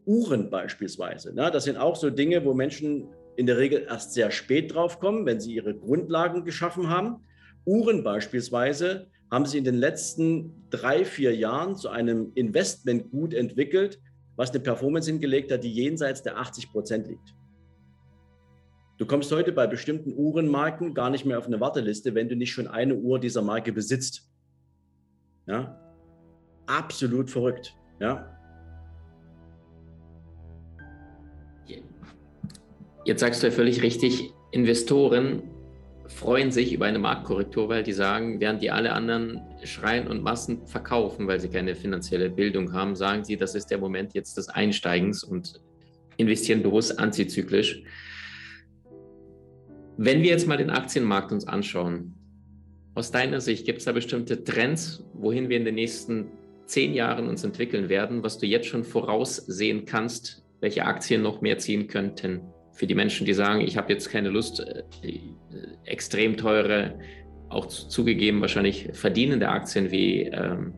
Uhren 0.05 0.49
beispielsweise, 0.49 1.31
na, 1.33 1.49
das 1.49 1.63
sind 1.63 1.77
auch 1.77 1.95
so 1.95 2.09
Dinge, 2.09 2.45
wo 2.45 2.53
Menschen 2.53 3.07
in 3.37 3.47
der 3.47 3.57
Regel 3.57 3.87
erst 3.89 4.13
sehr 4.13 4.31
spät 4.31 4.73
drauf 4.73 4.99
kommen, 4.99 5.25
wenn 5.25 5.39
sie 5.39 5.53
ihre 5.53 5.75
Grundlagen 5.75 6.45
geschaffen 6.45 6.89
haben. 6.89 7.25
Uhren 7.65 8.03
beispielsweise 8.03 9.07
haben 9.35 9.45
sich 9.45 9.57
in 9.57 9.65
den 9.65 9.75
letzten 9.75 10.65
drei, 10.69 11.03
vier 11.03 11.35
Jahren 11.35 11.75
zu 11.75 11.89
einem 11.89 12.31
Investmentgut 12.35 13.33
entwickelt, 13.33 13.99
was 14.37 14.51
eine 14.51 14.61
Performance 14.61 15.11
hingelegt 15.11 15.51
hat, 15.51 15.65
die 15.65 15.73
jenseits 15.73 16.23
der 16.23 16.37
80 16.37 16.71
Prozent 16.71 17.07
liegt. 17.07 17.35
Du 18.97 19.05
kommst 19.05 19.29
heute 19.33 19.51
bei 19.51 19.67
bestimmten 19.67 20.13
Uhrenmarken 20.13 20.93
gar 20.93 21.09
nicht 21.09 21.25
mehr 21.25 21.37
auf 21.37 21.47
eine 21.47 21.59
Warteliste, 21.59 22.15
wenn 22.15 22.29
du 22.29 22.37
nicht 22.37 22.53
schon 22.53 22.67
eine 22.67 22.95
Uhr 22.95 23.19
dieser 23.19 23.41
Marke 23.41 23.73
besitzt. 23.73 24.31
Ja? 25.47 25.81
Absolut 26.65 27.29
verrückt. 27.29 27.75
Ja? 27.99 28.31
Jetzt 33.03 33.19
sagst 33.19 33.43
du 33.43 33.47
ja 33.47 33.51
völlig 33.51 33.81
richtig, 33.81 34.33
Investoren 34.51 35.43
freuen 36.07 36.51
sich 36.51 36.73
über 36.73 36.85
eine 36.85 36.99
Marktkorrektur, 36.99 37.69
weil 37.69 37.83
die 37.83 37.93
sagen, 37.93 38.39
während 38.39 38.61
die 38.61 38.71
alle 38.71 38.93
anderen 38.93 39.41
schreien 39.63 40.07
und 40.07 40.21
Massen 40.21 40.65
verkaufen, 40.67 41.27
weil 41.27 41.39
sie 41.39 41.49
keine 41.49 41.75
finanzielle 41.75 42.29
Bildung 42.29 42.73
haben, 42.73 42.95
sagen 42.95 43.23
sie, 43.23 43.37
das 43.37 43.55
ist 43.55 43.67
der 43.67 43.77
Moment 43.77 44.13
jetzt 44.13 44.37
des 44.37 44.49
Einsteigens 44.49 45.23
und 45.23 45.61
investieren 46.17 46.63
bewusst 46.63 46.99
antizyklisch. 46.99 47.83
Wenn 49.97 50.21
wir 50.21 50.29
jetzt 50.29 50.47
mal 50.47 50.57
den 50.57 50.69
Aktienmarkt 50.69 51.31
uns 51.31 51.47
anschauen, 51.47 52.13
aus 52.95 53.11
deiner 53.11 53.41
Sicht 53.41 53.65
gibt 53.65 53.79
es 53.79 53.85
da 53.85 53.91
bestimmte 53.91 54.43
Trends, 54.43 55.03
wohin 55.13 55.49
wir 55.49 55.57
in 55.57 55.65
den 55.65 55.75
nächsten 55.75 56.31
zehn 56.65 56.93
Jahren 56.93 57.27
uns 57.27 57.43
entwickeln 57.43 57.89
werden, 57.89 58.23
was 58.23 58.37
du 58.37 58.45
jetzt 58.45 58.67
schon 58.67 58.83
voraussehen 58.83 59.85
kannst, 59.85 60.43
welche 60.61 60.85
Aktien 60.85 61.21
noch 61.21 61.41
mehr 61.41 61.57
ziehen 61.57 61.87
könnten? 61.87 62.41
Für 62.75 62.87
die 62.87 62.93
Menschen, 62.93 63.25
die 63.25 63.33
sagen, 63.33 63.61
ich 63.61 63.77
habe 63.77 63.91
jetzt 63.91 64.09
keine 64.09 64.29
Lust, 64.29 64.59
äh, 64.59 64.83
extrem 65.85 66.37
teure, 66.37 66.99
auch 67.49 67.67
zugegeben 67.67 68.41
wahrscheinlich 68.41 68.89
verdienende 68.91 69.47
Aktien 69.47 69.91
wie 69.91 70.23
ähm, 70.23 70.73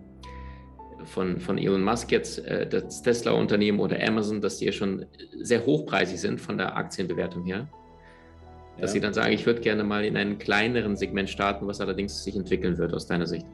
von, 1.06 1.40
von 1.40 1.58
Elon 1.58 1.82
Musk 1.82 2.12
jetzt, 2.12 2.46
äh, 2.46 2.68
das 2.68 3.02
Tesla-Unternehmen 3.02 3.80
oder 3.80 3.98
Amazon, 4.06 4.42
dass 4.42 4.60
die 4.60 4.66
ja 4.66 4.72
schon 4.72 5.06
sehr 5.42 5.66
hochpreisig 5.66 6.20
sind 6.20 6.40
von 6.40 6.58
der 6.58 6.78
Aktienbewertung 6.78 7.46
her. 7.46 7.68
Dass 8.78 8.92
ja. 8.92 8.94
sie 8.94 9.00
dann 9.00 9.16
sagen, 9.16 9.34
ich 9.34 9.48
würde 9.48 9.62
gerne 9.62 9.84
mal 9.84 10.06
in 10.06 10.16
einem 10.18 10.38
kleineren 10.38 10.96
Segment 10.96 11.32
starten, 11.32 11.66
was 11.66 11.82
allerdings 11.82 12.24
sich 12.24 12.36
entwickeln 12.36 12.78
wird 12.78 12.94
aus 12.94 13.08
deiner 13.08 13.26
Sicht. 13.26 13.46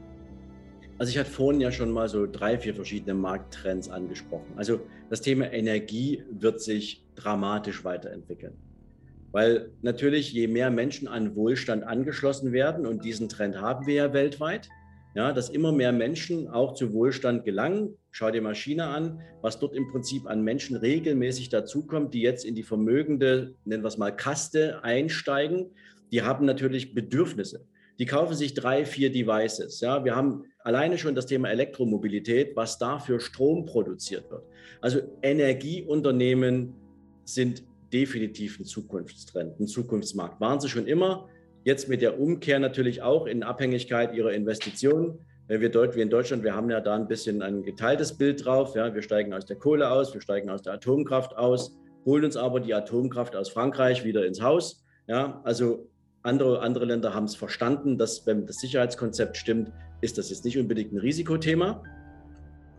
Also 0.98 1.10
ich 1.10 1.18
hatte 1.18 1.30
vorhin 1.30 1.62
ja 1.62 1.72
schon 1.72 1.90
mal 1.90 2.08
so 2.08 2.26
drei, 2.30 2.58
vier 2.58 2.74
verschiedene 2.74 3.14
Markttrends 3.14 3.88
angesprochen. 3.88 4.52
Also 4.56 4.80
das 5.08 5.22
Thema 5.22 5.50
Energie 5.50 6.22
wird 6.30 6.60
sich 6.60 7.03
dramatisch 7.14 7.84
weiterentwickeln. 7.84 8.54
Weil 9.32 9.70
natürlich, 9.82 10.32
je 10.32 10.46
mehr 10.46 10.70
Menschen 10.70 11.08
an 11.08 11.34
Wohlstand 11.34 11.82
angeschlossen 11.82 12.52
werden, 12.52 12.86
und 12.86 13.04
diesen 13.04 13.28
Trend 13.28 13.60
haben 13.60 13.86
wir 13.86 13.94
ja 13.94 14.12
weltweit, 14.12 14.68
ja, 15.14 15.32
dass 15.32 15.48
immer 15.48 15.72
mehr 15.72 15.92
Menschen 15.92 16.48
auch 16.48 16.74
zu 16.74 16.92
Wohlstand 16.92 17.44
gelangen. 17.44 17.96
Schau 18.10 18.30
dir 18.30 18.42
mal 18.42 18.54
China 18.54 18.94
an, 18.94 19.20
was 19.42 19.58
dort 19.58 19.74
im 19.74 19.88
Prinzip 19.90 20.26
an 20.26 20.42
Menschen 20.42 20.76
regelmäßig 20.76 21.48
dazukommt, 21.48 22.14
die 22.14 22.20
jetzt 22.20 22.44
in 22.44 22.54
die 22.54 22.64
vermögende, 22.64 23.54
nennen 23.64 23.82
wir 23.84 23.88
es 23.88 23.98
mal, 23.98 24.14
Kaste 24.14 24.82
einsteigen. 24.82 25.70
Die 26.10 26.22
haben 26.22 26.44
natürlich 26.44 26.94
Bedürfnisse. 26.94 27.64
Die 28.00 28.06
kaufen 28.06 28.34
sich 28.34 28.54
drei, 28.54 28.84
vier 28.84 29.10
Devices. 29.12 29.80
Ja, 29.80 30.04
wir 30.04 30.16
haben 30.16 30.44
alleine 30.60 30.98
schon 30.98 31.14
das 31.14 31.26
Thema 31.26 31.48
Elektromobilität, 31.50 32.56
was 32.56 32.78
da 32.78 32.98
für 32.98 33.20
Strom 33.20 33.66
produziert 33.66 34.28
wird. 34.30 34.42
Also 34.80 35.00
Energieunternehmen 35.22 36.74
sind 37.24 37.62
definitiv 37.92 38.58
ein 38.58 38.64
Zukunftstrend, 38.64 39.60
ein 39.60 39.66
Zukunftsmarkt. 39.66 40.40
Waren 40.40 40.60
sie 40.60 40.68
schon 40.68 40.86
immer, 40.86 41.28
Jetzt 41.64 41.88
mit 41.88 42.02
der 42.02 42.20
Umkehr 42.20 42.58
natürlich 42.58 43.00
auch 43.00 43.26
in 43.26 43.42
Abhängigkeit 43.42 44.14
ihrer 44.14 44.32
Investitionen. 44.32 45.18
Wir, 45.48 45.60
wir 45.60 45.96
in 45.96 46.10
Deutschland, 46.10 46.44
wir 46.44 46.54
haben 46.54 46.70
ja 46.70 46.80
da 46.80 46.94
ein 46.94 47.08
bisschen 47.08 47.40
ein 47.40 47.62
geteiltes 47.62 48.18
Bild 48.18 48.44
drauf. 48.44 48.74
Ja, 48.74 48.94
wir 48.94 49.00
steigen 49.00 49.32
aus 49.32 49.46
der 49.46 49.56
Kohle 49.56 49.90
aus, 49.90 50.12
wir 50.12 50.20
steigen 50.20 50.50
aus 50.50 50.60
der 50.60 50.74
Atomkraft 50.74 51.34
aus, 51.36 51.74
holen 52.04 52.26
uns 52.26 52.36
aber 52.36 52.60
die 52.60 52.74
Atomkraft 52.74 53.34
aus 53.34 53.48
Frankreich 53.48 54.04
wieder 54.04 54.26
ins 54.26 54.42
Haus. 54.42 54.84
Ja, 55.06 55.40
also 55.44 55.88
andere, 56.22 56.60
andere 56.60 56.84
Länder 56.84 57.14
haben 57.14 57.24
es 57.24 57.34
verstanden, 57.34 57.96
dass 57.96 58.26
wenn 58.26 58.46
das 58.46 58.56
Sicherheitskonzept 58.56 59.38
stimmt, 59.38 59.72
ist 60.02 60.18
das 60.18 60.28
jetzt 60.28 60.44
nicht 60.44 60.58
unbedingt 60.58 60.92
ein 60.92 60.98
Risikothema. 60.98 61.82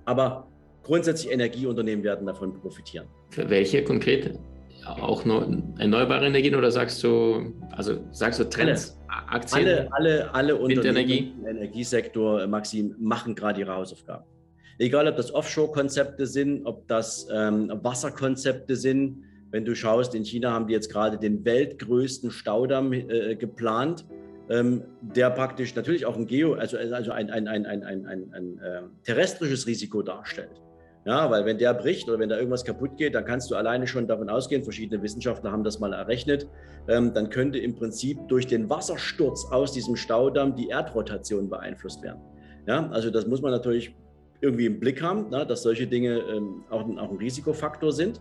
Aber 0.06 0.48
grundsätzlich 0.86 1.32
Energieunternehmen 1.32 2.04
werden 2.04 2.26
davon 2.26 2.54
profitieren. 2.54 3.08
Für 3.30 3.50
welche 3.50 3.84
konkrete? 3.84 4.40
auch 4.86 5.26
nur 5.26 5.48
erneuerbare 5.80 6.28
Energien 6.28 6.56
oder 6.56 6.72
sagst 6.72 7.04
du, 7.04 7.54
also 7.72 8.00
sagst 8.12 8.40
du 8.40 8.44
Trends, 8.44 8.98
alle, 9.08 9.30
Aktien? 9.30 9.68
Alle, 9.68 9.90
alle, 9.92 10.34
alle 10.34 10.56
Unternehmen 10.56 11.34
im 11.40 11.48
Energiesektor, 11.48 12.46
Maxim, 12.48 12.96
machen 13.00 13.36
gerade 13.36 13.62
ihre 13.62 13.76
Hausaufgaben. 13.76 14.26
Egal, 14.78 15.08
ob 15.08 15.16
das 15.16 15.34
Offshore-Konzepte 15.34 16.28
sind, 16.28 16.66
ob 16.66 16.88
das 16.88 17.28
ähm, 17.34 17.72
Wasserkonzepte 17.82 18.76
sind. 18.76 19.24
Wenn 19.52 19.64
du 19.64 19.74
schaust, 19.74 20.14
in 20.16 20.26
China 20.26 20.52
haben 20.52 20.68
die 20.68 20.74
jetzt 20.74 20.92
gerade 20.92 21.18
den 21.18 21.46
weltgrößten 21.46 22.30
Staudamm 22.30 22.92
äh, 22.92 23.36
geplant, 23.36 24.06
ähm, 24.50 24.84
der 25.02 25.30
praktisch 25.30 25.74
natürlich 25.76 26.06
auch 26.06 26.18
ein 26.18 26.28
Geo, 26.28 26.54
also, 26.54 26.78
also 26.78 27.12
ein, 27.12 27.30
ein, 27.32 27.48
ein, 27.48 27.66
ein, 27.66 27.84
ein, 27.84 28.06
ein, 28.06 28.34
ein 28.34 28.60
äh, 28.60 28.82
terrestrisches 29.04 29.66
Risiko 29.66 30.02
darstellt. 30.02 30.62
Ja, 31.06 31.30
weil 31.30 31.46
wenn 31.46 31.60
der 31.60 31.76
bricht 31.76 32.10
oder 32.10 32.18
wenn 32.18 32.30
da 32.30 32.38
irgendwas 32.38 32.66
kaputt 32.66 32.98
geht, 32.98 33.14
dann 33.14 33.26
kannst 33.26 33.52
du 33.52 33.56
alleine 33.56 33.86
schon 33.86 34.08
davon 34.08 34.28
ausgehen, 34.28 34.64
verschiedene 34.64 35.04
Wissenschaftler 35.04 35.52
haben 35.52 35.64
das 35.64 35.80
mal 35.80 35.94
errechnet, 35.94 36.48
ähm, 36.88 37.14
dann 37.14 37.30
könnte 37.30 37.60
im 37.60 37.76
Prinzip 37.76 38.18
durch 38.28 38.48
den 38.48 38.68
Wassersturz 38.72 39.46
aus 39.52 39.72
diesem 39.72 39.96
Staudamm 39.96 40.56
die 40.56 40.70
Erdrotation 40.70 41.48
beeinflusst 41.48 42.02
werden. 42.02 42.22
Ja, 42.66 42.90
also 42.90 43.12
das 43.12 43.28
muss 43.28 43.44
man 43.44 43.52
natürlich 43.52 43.96
irgendwie 44.42 44.66
im 44.66 44.80
Blick 44.80 45.04
haben, 45.04 45.28
na, 45.30 45.46
dass 45.46 45.62
solche 45.62 45.86
Dinge 45.86 46.18
ähm, 46.18 46.64
auch, 46.72 46.82
auch 46.82 47.12
ein 47.12 47.18
Risikofaktor 47.18 47.92
sind. 47.92 48.20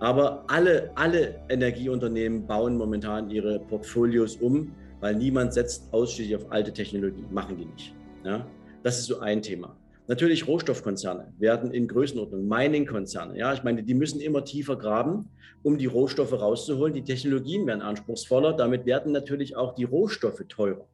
Aber 0.00 0.44
alle, 0.48 0.90
alle 0.96 1.40
Energieunternehmen 1.48 2.46
bauen 2.46 2.76
momentan 2.76 3.30
ihre 3.30 3.60
Portfolios 3.60 4.36
um, 4.36 4.74
weil 5.00 5.14
niemand 5.14 5.54
setzt 5.54 5.92
ausschließlich 5.92 6.36
auf 6.36 6.50
alte 6.50 6.72
Technologie. 6.72 7.24
Machen 7.30 7.56
die 7.56 7.64
nicht. 7.66 7.94
Ja? 8.24 8.44
Das 8.82 8.98
ist 8.98 9.06
so 9.06 9.20
ein 9.20 9.40
Thema. 9.40 9.76
Natürlich 10.08 10.48
Rohstoffkonzerne 10.48 11.34
werden 11.38 11.70
in 11.70 11.86
Größenordnung, 11.86 12.48
Mining-Konzerne. 12.48 13.38
Ja, 13.38 13.52
ich 13.52 13.62
meine, 13.62 13.82
die 13.82 13.92
müssen 13.92 14.20
immer 14.20 14.42
tiefer 14.42 14.76
graben, 14.76 15.28
um 15.62 15.76
die 15.76 15.84
Rohstoffe 15.84 16.32
rauszuholen. 16.32 16.94
Die 16.94 17.04
Technologien 17.04 17.66
werden 17.66 17.82
anspruchsvoller. 17.82 18.54
Damit 18.54 18.86
werden 18.86 19.12
natürlich 19.12 19.54
auch 19.54 19.74
die 19.74 19.84
Rohstoffe 19.84 20.42
teurer. 20.48 20.88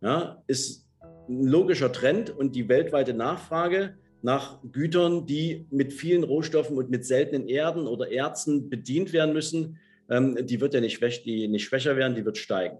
Ja, 0.00 0.42
ist 0.46 0.86
ein 1.28 1.46
logischer 1.46 1.92
Trend 1.92 2.30
und 2.30 2.56
die 2.56 2.68
weltweite 2.70 3.12
Nachfrage 3.12 3.98
nach 4.22 4.58
Gütern, 4.72 5.26
die 5.26 5.66
mit 5.70 5.92
vielen 5.92 6.24
Rohstoffen 6.24 6.78
und 6.78 6.88
mit 6.88 7.04
seltenen 7.04 7.48
Erden 7.48 7.86
oder 7.86 8.10
Erzen 8.10 8.70
bedient 8.70 9.12
werden 9.12 9.34
müssen, 9.34 9.78
ähm, 10.08 10.38
die 10.46 10.62
wird 10.62 10.72
ja 10.72 10.80
nicht, 10.80 10.94
schwäch, 10.94 11.22
die 11.22 11.46
nicht 11.46 11.64
schwächer 11.64 11.96
werden, 11.96 12.14
die 12.14 12.24
wird 12.24 12.38
steigen. 12.38 12.78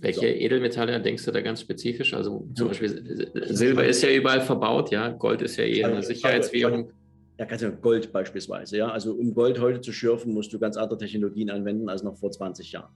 Welche 0.00 0.20
so. 0.20 0.26
Edelmetalle 0.26 1.00
denkst 1.00 1.24
du 1.24 1.32
da 1.32 1.40
ganz 1.40 1.60
spezifisch? 1.60 2.14
Also 2.14 2.46
zum 2.54 2.68
Beispiel 2.68 3.30
Silber 3.46 3.84
ist 3.84 4.02
ja 4.02 4.10
überall 4.10 4.40
verbaut, 4.40 4.90
ja. 4.90 5.08
Gold 5.10 5.42
ist 5.42 5.56
ja 5.56 5.64
eher 5.64 5.88
eine 5.88 6.02
Sicherheitswährung. 6.02 6.92
Ja, 7.38 7.46
kannst 7.46 7.64
du 7.64 7.70
Gold 7.72 8.12
beispielsweise, 8.12 8.78
ja. 8.78 8.90
Also 8.90 9.12
um 9.12 9.34
Gold 9.34 9.60
heute 9.60 9.80
zu 9.80 9.92
schürfen, 9.92 10.34
musst 10.34 10.52
du 10.52 10.58
ganz 10.58 10.76
andere 10.76 10.98
Technologien 10.98 11.50
anwenden 11.50 11.88
als 11.88 12.02
noch 12.02 12.16
vor 12.16 12.30
20 12.30 12.72
Jahren. 12.72 12.92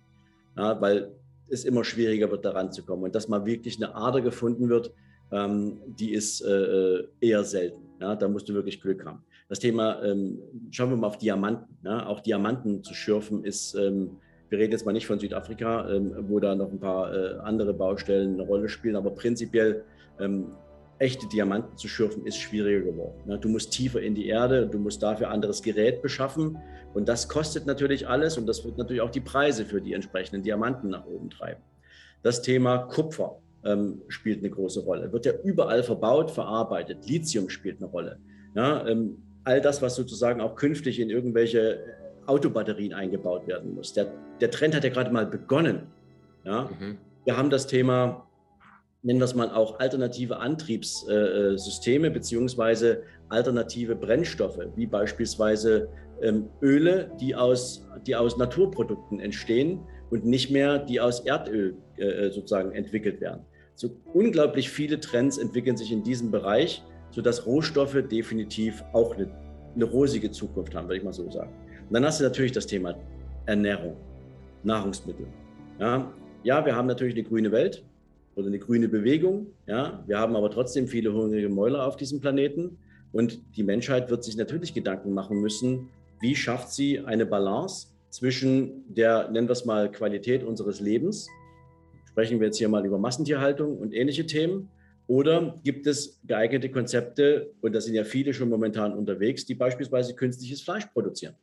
Ja, 0.57 0.81
weil 0.81 1.13
es 1.49 1.65
immer 1.65 1.85
schwieriger 1.85 2.31
wird, 2.31 2.45
daran 2.45 2.73
zu 2.73 2.85
kommen. 2.85 3.03
Und 3.03 3.15
dass 3.15 3.29
mal 3.29 3.45
wirklich 3.47 3.77
eine 3.77 3.95
Ader 3.95 4.21
gefunden 4.21 4.69
wird, 4.69 4.93
ähm, 5.33 5.79
die 5.99 6.13
ist 6.13 6.41
äh, 6.43 7.05
eher 7.21 7.45
selten. 7.45 7.81
Ja, 8.01 8.15
da 8.17 8.29
musst 8.29 8.49
du 8.49 8.55
wirklich 8.55 8.81
Glück 8.81 9.05
haben. 9.05 9.25
Das 9.49 9.59
Thema, 9.59 10.03
ähm, 10.03 10.39
schauen 10.71 10.91
wir 10.91 10.97
mal 10.97 11.09
auf 11.09 11.19
Diamanten. 11.19 11.77
Ja, 11.85 12.07
auch 12.07 12.21
Diamanten 12.21 12.83
zu 12.83 12.95
schürfen 12.95 13.45
ist 13.45 13.75
ähm, 13.75 14.19
wir 14.53 14.59
reden 14.59 14.73
jetzt 14.73 14.85
mal 14.85 14.93
nicht 14.93 15.07
von 15.07 15.19
Südafrika, 15.19 15.89
ähm, 15.89 16.15
wo 16.29 16.39
da 16.39 16.55
noch 16.55 16.71
ein 16.71 16.79
paar 16.79 17.13
äh, 17.13 17.39
andere 17.39 17.73
Baustellen 17.73 18.35
eine 18.35 18.43
Rolle 18.43 18.69
spielen, 18.69 18.97
aber 18.97 19.11
prinzipiell 19.13 19.83
ähm, 20.21 20.49
echte 20.99 21.27
Diamanten 21.27 21.77
zu 21.79 21.89
schürfen 21.89 22.27
ist 22.27 22.37
schwieriger 22.37 22.83
geworden. 22.83 23.19
Ne? 23.25 23.39
Du 23.39 23.49
musst 23.49 23.73
tiefer 23.73 24.03
in 24.03 24.15
die 24.15 24.29
Erde, 24.29 24.67
du 24.67 24.79
musst 24.79 25.03
dafür 25.03 25.31
anderes 25.31 25.63
Gerät 25.63 26.03
beschaffen 26.03 26.59
und 26.93 27.09
das 27.09 27.31
kostet 27.31 27.65
natürlich 27.65 28.07
alles 28.07 28.37
und 28.37 28.47
das 28.47 28.63
wird 28.63 28.77
natürlich 28.77 29.01
auch 29.01 29.11
die 29.11 29.23
Preise 29.23 29.65
für 29.65 29.81
die 29.81 29.95
entsprechenden 29.95 30.43
Diamanten 30.43 30.91
nach 30.91 31.07
oben 31.07 31.31
treiben. 31.31 31.63
Das 32.23 32.43
Thema 32.43 32.77
Kupfer 32.77 33.39
ähm, 33.65 34.03
spielt 34.09 34.41
eine 34.41 34.51
große 34.51 34.81
Rolle, 34.81 35.11
wird 35.15 35.25
ja 35.25 35.33
überall 35.45 35.83
verbaut, 35.83 36.31
verarbeitet. 36.31 37.09
Lithium 37.09 37.49
spielt 37.49 37.79
eine 37.79 37.91
Rolle. 37.91 38.19
Ja, 38.55 38.87
ähm, 38.87 39.17
all 39.45 39.63
das, 39.63 39.81
was 39.81 39.95
sozusagen 39.95 40.43
auch 40.43 40.57
künftig 40.57 41.01
in 41.01 41.09
irgendwelche 41.09 41.81
Autobatterien 42.27 42.93
eingebaut 42.93 43.47
werden 43.47 43.75
muss. 43.75 43.93
Der, 43.93 44.13
der 44.43 44.51
Trend 44.51 44.75
hat 44.75 44.83
ja 44.85 44.91
gerade 44.91 45.13
mal 45.13 45.25
begonnen. 45.25 45.87
Ja? 46.45 46.65
Mhm. 46.65 46.99
Wir 47.25 47.37
haben 47.37 47.49
das 47.49 47.69
Thema, 47.69 48.27
nennen 49.03 49.21
wir 49.21 49.25
es 49.25 49.37
mal 49.37 49.51
auch 49.51 49.79
alternative 49.79 50.39
Antriebssysteme 50.39 52.11
beziehungsweise 52.11 53.05
alternative 53.29 53.95
Brennstoffe, 53.95 54.59
wie 54.75 54.87
beispielsweise 54.87 55.89
ähm, 56.21 56.49
Öle, 56.61 57.13
die 57.21 57.37
aus, 57.37 57.87
die 58.05 58.17
aus 58.17 58.37
Naturprodukten 58.37 59.21
entstehen 59.21 59.81
und 60.11 60.25
nicht 60.27 60.51
mehr 60.51 60.81
die 60.81 61.01
aus 61.01 61.21
Erdöl 61.21 61.77
äh, 61.97 62.31
sozusagen 62.31 62.73
entwickelt 62.73 63.21
werden. 63.21 63.45
So 63.77 63.91
unglaublich 64.13 64.71
viele 64.71 64.99
Trends 64.99 65.39
entwickeln 65.39 65.77
sich 65.77 65.93
in 65.93 66.03
diesem 66.03 66.33
Bereich, 66.33 66.83
sodass 67.11 67.47
Rohstoffe 67.47 67.97
definitiv 68.11 68.83
auch 68.93 69.15
eine, 69.15 69.31
eine 69.75 69.85
rosige 69.85 70.33
Zukunft 70.33 70.75
haben, 70.75 70.89
würde 70.89 70.99
ich 70.99 71.05
mal 71.05 71.13
so 71.13 71.31
sagen. 71.31 71.53
Und 71.89 71.95
dann 71.95 72.05
hast 72.05 72.19
du 72.21 72.25
natürlich 72.25 72.53
das 72.53 72.67
Thema 72.67 72.97
Ernährung, 73.47 73.97
Nahrungsmittel. 74.65 75.27
Ja, 75.79 76.13
ja, 76.43 76.65
wir 76.65 76.75
haben 76.75 76.87
natürlich 76.87 77.15
eine 77.15 77.25
grüne 77.25 77.53
Welt 77.53 77.85
oder 78.35 78.47
eine 78.47 78.59
grüne 78.59 78.89
Bewegung. 78.89 79.47
Ja, 79.67 80.03
wir 80.07 80.19
haben 80.19 80.37
aber 80.37 80.51
trotzdem 80.51 80.89
viele 80.89 81.13
hungrige 81.13 81.49
Mäuler 81.49 81.87
auf 81.87 81.97
diesem 81.97 82.21
Planeten. 82.21 82.79
Und 83.13 83.41
die 83.57 83.63
Menschheit 83.63 84.11
wird 84.11 84.25
sich 84.25 84.37
natürlich 84.37 84.75
Gedanken 84.75 85.13
machen 85.13 85.41
müssen, 85.41 85.91
wie 86.21 86.35
schafft 86.35 86.73
sie 86.73 87.01
eine 87.01 87.27
Balance 87.27 87.89
zwischen 88.11 88.85
der, 88.95 89.31
nennen 89.31 89.49
wir 89.49 89.53
es 89.53 89.65
mal, 89.65 89.91
Qualität 89.91 90.45
unseres 90.45 90.81
Lebens. 90.81 91.29
Sprechen 92.09 92.41
wir 92.41 92.47
jetzt 92.47 92.59
hier 92.59 92.69
mal 92.69 92.85
über 92.85 92.99
Massentierhaltung 92.99 93.79
und 93.79 93.93
ähnliche 93.93 94.27
Themen. 94.27 94.69
Oder 95.07 95.61
gibt 95.65 95.87
es 95.87 96.21
geeignete 96.27 96.71
Konzepte, 96.71 97.53
und 97.61 97.75
da 97.75 97.81
sind 97.81 97.95
ja 97.95 98.05
viele 98.05 98.33
schon 98.33 98.49
momentan 98.49 98.93
unterwegs, 98.97 99.45
die 99.45 99.55
beispielsweise 99.55 100.15
künstliches 100.15 100.63
Fleisch 100.63 100.87
produzieren? 100.87 101.35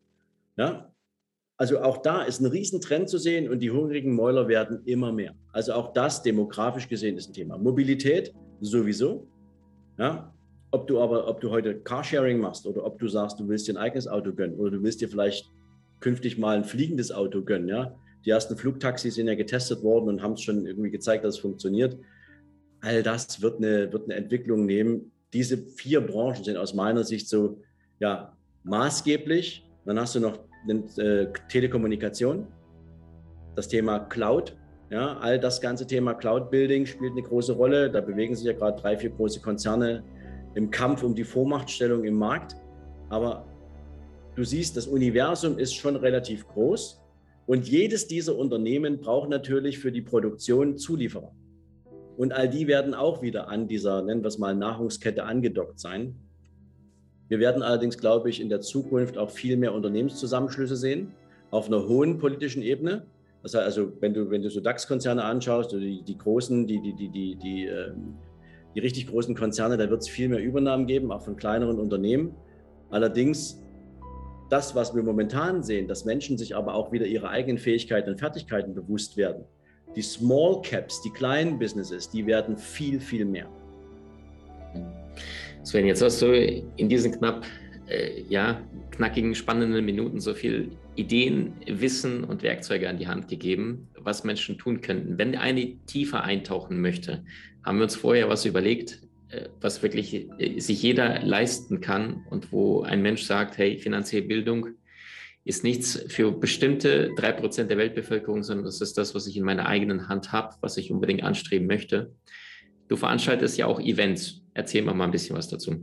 Ja? 0.58 0.92
Also 1.60 1.80
auch 1.82 1.98
da 1.98 2.22
ist 2.24 2.40
ein 2.40 2.46
Riesentrend 2.46 3.10
zu 3.10 3.18
sehen 3.18 3.50
und 3.50 3.60
die 3.60 3.70
hungrigen 3.70 4.16
Mäuler 4.16 4.48
werden 4.48 4.82
immer 4.86 5.12
mehr. 5.12 5.36
Also 5.52 5.74
auch 5.74 5.92
das 5.92 6.24
demografisch 6.24 6.88
gesehen 6.88 7.18
ist 7.18 7.30
ein 7.30 7.34
Thema. 7.34 7.58
Mobilität 7.58 8.34
sowieso. 8.62 9.28
Ja? 9.98 10.34
Ob 10.72 10.88
du 10.88 11.02
aber, 11.02 11.28
ob 11.28 11.42
du 11.42 11.50
heute 11.50 11.78
Carsharing 11.82 12.40
machst 12.40 12.66
oder 12.66 12.86
ob 12.86 12.98
du 12.98 13.10
sagst, 13.10 13.42
du 13.42 13.50
willst 13.50 13.68
dir 13.68 13.74
ein 13.74 13.78
eigenes 13.78 14.08
Auto 14.08 14.32
gönnen 14.34 14.58
oder 14.58 14.72
du 14.72 14.84
willst 14.84 15.02
dir 15.02 15.10
vielleicht 15.10 15.52
künftig 16.00 16.38
mal 16.38 16.56
ein 16.56 16.64
fliegendes 16.64 17.12
Auto 17.12 17.44
gönnen. 17.44 17.68
Ja? 17.68 17.94
Die 18.26 18.30
ersten 18.30 18.56
Flugtaxis 18.56 19.16
sind 19.16 19.28
ja 19.28 19.36
getestet 19.36 19.84
worden 19.84 20.08
und 20.08 20.22
haben 20.22 20.34
es 20.34 20.42
schon 20.42 20.66
irgendwie 20.66 20.92
gezeigt, 20.92 21.26
dass 21.26 21.36
es 21.36 21.42
funktioniert. 21.42 21.98
All 22.80 23.04
das 23.04 23.42
wird 23.42 23.58
eine, 23.58 23.92
wird 23.92 24.06
eine 24.06 24.16
Entwicklung 24.16 24.66
nehmen. 24.66 25.12
Diese 25.34 25.58
vier 25.58 26.00
Branchen 26.00 26.42
sind 26.42 26.56
aus 26.56 26.74
meiner 26.74 27.04
Sicht 27.04 27.28
so 27.28 27.60
ja, 28.00 28.32
maßgeblich. 28.64 29.66
Dann 29.86 30.00
hast 30.00 30.16
du 30.16 30.22
noch 30.22 30.40
Telekommunikation, 31.50 32.48
das 33.56 33.68
Thema 33.68 34.00
Cloud. 34.00 34.56
Ja, 34.90 35.18
all 35.18 35.40
das 35.40 35.62
ganze 35.62 35.86
Thema 35.86 36.16
Cloud 36.16 36.50
Building 36.50 36.86
spielt 36.86 37.12
eine 37.12 37.22
große 37.22 37.54
Rolle. 37.54 37.92
Da 37.92 38.02
bewegen 38.02 38.36
sich 38.36 38.46
ja 38.46 38.54
gerade 38.54 38.82
drei, 38.82 38.98
vier 38.98 39.12
große 39.12 39.40
Konzerne 39.42 40.04
im 40.56 40.72
Kampf 40.72 41.04
um 41.04 41.14
die 41.14 41.24
Vormachtstellung 41.24 42.04
im 42.04 42.16
Markt. 42.16 42.56
Aber 43.10 43.46
du 44.36 44.44
siehst, 44.44 44.78
das 44.78 44.88
Universum 44.88 45.60
ist 45.60 45.76
schon 45.76 45.96
relativ 45.96 46.48
groß 46.48 47.02
und 47.46 47.68
jedes 47.68 48.08
dieser 48.08 48.38
Unternehmen 48.38 49.00
braucht 49.00 49.30
natürlich 49.30 49.80
für 49.80 49.92
die 49.92 50.02
Produktion 50.02 50.78
Zulieferer. 50.78 51.34
Und 52.18 52.34
all 52.34 52.50
die 52.50 52.68
werden 52.68 52.94
auch 52.94 53.22
wieder 53.22 53.48
an 53.48 53.68
dieser, 53.68 54.02
nennen 54.02 54.22
wir 54.22 54.28
es 54.28 54.38
mal, 54.38 54.54
Nahrungskette 54.54 55.24
angedockt 55.24 55.80
sein. 55.80 56.16
Wir 57.30 57.40
werden 57.40 57.62
allerdings, 57.62 57.98
glaube 57.98 58.30
ich, 58.30 58.42
in 58.42 58.50
der 58.50 58.60
Zukunft 58.60 59.18
auch 59.18 59.30
viel 59.30 59.56
mehr 59.56 59.74
Unternehmenszusammenschlüsse 59.74 60.76
sehen, 60.76 61.14
auf 61.52 61.68
einer 61.68 61.88
hohen 61.88 62.18
politischen 62.18 62.64
Ebene. 62.64 63.06
Das 63.44 63.54
heißt 63.54 63.66
also, 63.66 63.92
wenn 64.02 64.14
du, 64.14 64.30
wenn 64.30 64.42
du 64.42 64.50
so 64.50 64.60
DAX-Konzerne 64.60 65.24
anschaust, 65.24 65.72
die, 65.72 66.02
die 66.02 66.18
großen, 66.18 66.68
die, 66.68 66.82
die, 66.82 66.94
die, 66.94 67.10
die, 67.10 67.36
die, 67.36 67.66
ähm, 67.66 68.16
die 68.76 68.80
richtig 68.80 69.08
großen 69.08 69.36
Konzerne, 69.36 69.78
da 69.78 69.90
wird 69.90 70.02
es 70.02 70.10
viel 70.10 70.28
mehr 70.28 70.42
Übernahmen 70.42 70.88
geben, 70.88 71.12
auch 71.12 71.22
von 71.22 71.38
kleineren 71.38 71.80
Unternehmen. 71.80 72.36
Allerdings 72.90 73.64
das, 74.50 74.74
was 74.74 74.96
wir 74.96 75.04
momentan 75.04 75.62
sehen, 75.62 75.88
dass 75.88 76.06
Menschen 76.06 76.38
sich 76.38 76.56
aber 76.56 76.74
auch 76.74 76.92
wieder 76.92 77.06
ihre 77.06 77.30
eigenen 77.30 77.60
Fähigkeiten 77.60 78.10
und 78.10 78.20
Fertigkeiten 78.20 78.74
bewusst 78.74 79.16
werden. 79.16 79.46
Die 79.96 80.02
Small 80.02 80.62
Caps, 80.64 81.02
die 81.04 81.12
kleinen 81.12 81.60
Businesses, 81.60 82.10
die 82.10 82.26
werden 82.26 82.58
viel, 82.58 83.00
viel 83.00 83.26
mehr. 83.26 83.48
Sven, 85.64 85.86
jetzt 85.86 86.02
hast 86.02 86.22
du 86.22 86.34
in 86.34 86.90
diesen 86.90 87.12
knapp 87.12 87.46
äh, 87.88 88.22
ja, 88.30 88.62
knackigen, 88.92 89.36
spannenden 89.36 89.84
Minuten 89.84 90.20
so 90.20 90.34
viel 90.34 90.72
Ideen, 90.96 91.54
Wissen 91.68 92.24
und 92.24 92.44
Werkzeuge 92.44 92.90
an 92.90 92.98
die 92.98 93.08
Hand 93.08 93.28
gegeben, 93.28 93.88
was 93.98 94.24
Menschen 94.24 94.58
tun 94.58 94.82
könnten. 94.82 95.18
Wenn 95.18 95.36
eine 95.36 95.78
tiefer 95.86 96.24
eintauchen 96.24 96.82
möchte, 96.82 97.24
haben 97.64 97.78
wir 97.78 97.84
uns 97.84 97.96
vorher 97.96 98.30
was 98.30 98.46
überlegt, 98.46 99.02
äh, 99.30 99.50
was 99.62 99.84
wirklich 99.84 100.30
äh, 100.40 100.60
sich 100.60 100.82
jeder 100.82 101.22
leisten 101.24 101.82
kann 101.82 102.26
und 102.30 102.52
wo 102.52 102.82
ein 102.82 103.02
Mensch 103.02 103.24
sagt, 103.24 103.58
hey, 103.58 103.78
finanzielle 103.78 104.28
Bildung 104.28 104.70
ist 105.46 105.64
nichts 105.64 106.06
für 106.08 106.32
bestimmte 106.32 107.12
drei 107.16 107.32
Prozent 107.32 107.70
der 107.70 107.78
Weltbevölkerung, 107.78 108.44
sondern 108.44 108.66
das 108.66 108.82
ist 108.82 108.98
das, 108.98 109.16
was 109.16 109.26
ich 109.28 109.38
in 109.38 109.44
meiner 109.44 109.66
eigenen 109.68 110.08
Hand 110.08 110.32
habe, 110.32 110.56
was 110.62 110.78
ich 110.78 110.92
unbedingt 110.92 111.24
anstreben 111.24 111.68
möchte. 111.68 112.14
Du 112.88 112.96
veranstaltest 112.96 113.58
ja 113.58 113.66
auch 113.66 113.80
Events. 113.80 114.39
Erzähl 114.54 114.84
mal, 114.84 115.00
ein 115.00 115.12
bisschen 115.12 115.36
was 115.36 115.48
dazu. 115.48 115.76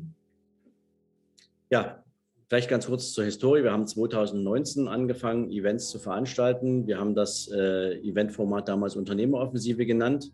Ja, 1.70 2.04
vielleicht 2.48 2.68
ganz 2.68 2.86
kurz 2.86 3.12
zur 3.12 3.24
Historie. 3.24 3.62
Wir 3.62 3.72
haben 3.72 3.86
2019 3.86 4.88
angefangen, 4.88 5.50
Events 5.50 5.90
zu 5.90 5.98
veranstalten. 5.98 6.86
Wir 6.86 6.98
haben 6.98 7.14
das 7.14 7.50
äh, 7.52 7.98
Eventformat 8.00 8.68
damals 8.68 8.96
Unternehmeroffensive 8.96 9.86
genannt 9.86 10.32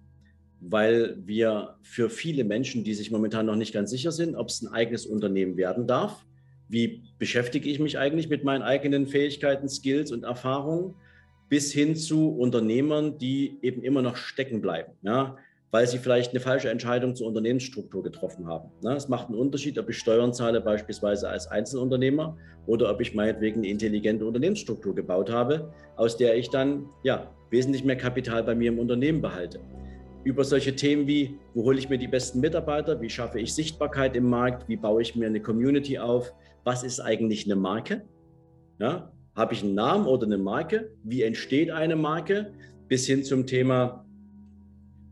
weil 0.64 1.16
wir 1.26 1.76
für 1.82 2.08
viele 2.08 2.44
Menschen, 2.44 2.84
die 2.84 2.94
sich 2.94 3.10
momentan 3.10 3.46
noch 3.46 3.56
nicht 3.56 3.74
ganz 3.74 3.90
sicher 3.90 4.12
sind, 4.12 4.36
ob 4.36 4.48
es 4.48 4.62
ein 4.62 4.72
eigenes 4.72 5.06
Unternehmen 5.06 5.56
werden 5.56 5.86
darf, 5.86 6.24
wie 6.68 7.02
beschäftige 7.18 7.68
ich 7.68 7.80
mich 7.80 7.98
eigentlich 7.98 8.28
mit 8.28 8.44
meinen 8.44 8.62
eigenen 8.62 9.06
Fähigkeiten, 9.06 9.68
Skills 9.68 10.12
und 10.12 10.22
Erfahrungen, 10.22 10.94
bis 11.48 11.72
hin 11.72 11.96
zu 11.96 12.30
Unternehmern, 12.30 13.18
die 13.18 13.58
eben 13.60 13.82
immer 13.82 14.02
noch 14.02 14.16
stecken 14.16 14.62
bleiben, 14.62 14.92
ja, 15.02 15.36
weil 15.72 15.88
sie 15.88 15.98
vielleicht 15.98 16.30
eine 16.30 16.40
falsche 16.40 16.70
Entscheidung 16.70 17.16
zur 17.16 17.26
Unternehmensstruktur 17.26 18.04
getroffen 18.04 18.46
haben. 18.46 18.70
Ja, 18.82 18.94
es 18.94 19.08
macht 19.08 19.28
einen 19.28 19.38
Unterschied, 19.38 19.78
ob 19.78 19.90
ich 19.90 19.98
Steuern 19.98 20.32
zahle, 20.32 20.60
beispielsweise 20.60 21.28
als 21.28 21.48
Einzelunternehmer, 21.48 22.36
oder 22.66 22.88
ob 22.90 23.00
ich 23.00 23.14
meinetwegen 23.14 23.60
eine 23.60 23.68
intelligente 23.68 24.24
Unternehmensstruktur 24.24 24.94
gebaut 24.94 25.32
habe, 25.32 25.72
aus 25.96 26.16
der 26.16 26.36
ich 26.36 26.50
dann 26.50 26.86
ja, 27.02 27.28
wesentlich 27.50 27.82
mehr 27.82 27.96
Kapital 27.96 28.44
bei 28.44 28.54
mir 28.54 28.70
im 28.70 28.78
Unternehmen 28.78 29.20
behalte 29.20 29.58
über 30.24 30.44
solche 30.44 30.76
Themen 30.76 31.06
wie, 31.06 31.38
wo 31.54 31.64
hole 31.64 31.78
ich 31.78 31.88
mir 31.88 31.98
die 31.98 32.08
besten 32.08 32.40
Mitarbeiter, 32.40 33.00
wie 33.00 33.10
schaffe 33.10 33.40
ich 33.40 33.54
Sichtbarkeit 33.54 34.14
im 34.16 34.28
Markt, 34.28 34.68
wie 34.68 34.76
baue 34.76 35.02
ich 35.02 35.16
mir 35.16 35.26
eine 35.26 35.40
Community 35.40 35.98
auf, 35.98 36.32
was 36.64 36.84
ist 36.84 37.00
eigentlich 37.00 37.44
eine 37.44 37.56
Marke? 37.56 38.02
Ja, 38.78 39.12
habe 39.34 39.54
ich 39.54 39.62
einen 39.62 39.74
Namen 39.74 40.06
oder 40.06 40.26
eine 40.26 40.38
Marke? 40.38 40.92
Wie 41.02 41.22
entsteht 41.22 41.70
eine 41.70 41.96
Marke? 41.96 42.52
Bis 42.88 43.06
hin 43.06 43.24
zum 43.24 43.46
Thema, 43.46 44.04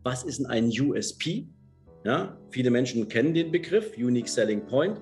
was 0.03 0.23
ist 0.23 0.39
denn 0.39 0.47
ein 0.47 0.69
USP? 0.69 1.47
Ja, 2.03 2.37
viele 2.49 2.71
Menschen 2.71 3.07
kennen 3.07 3.33
den 3.33 3.51
Begriff, 3.51 3.95
Unique 3.97 4.27
Selling 4.27 4.65
Point. 4.65 4.99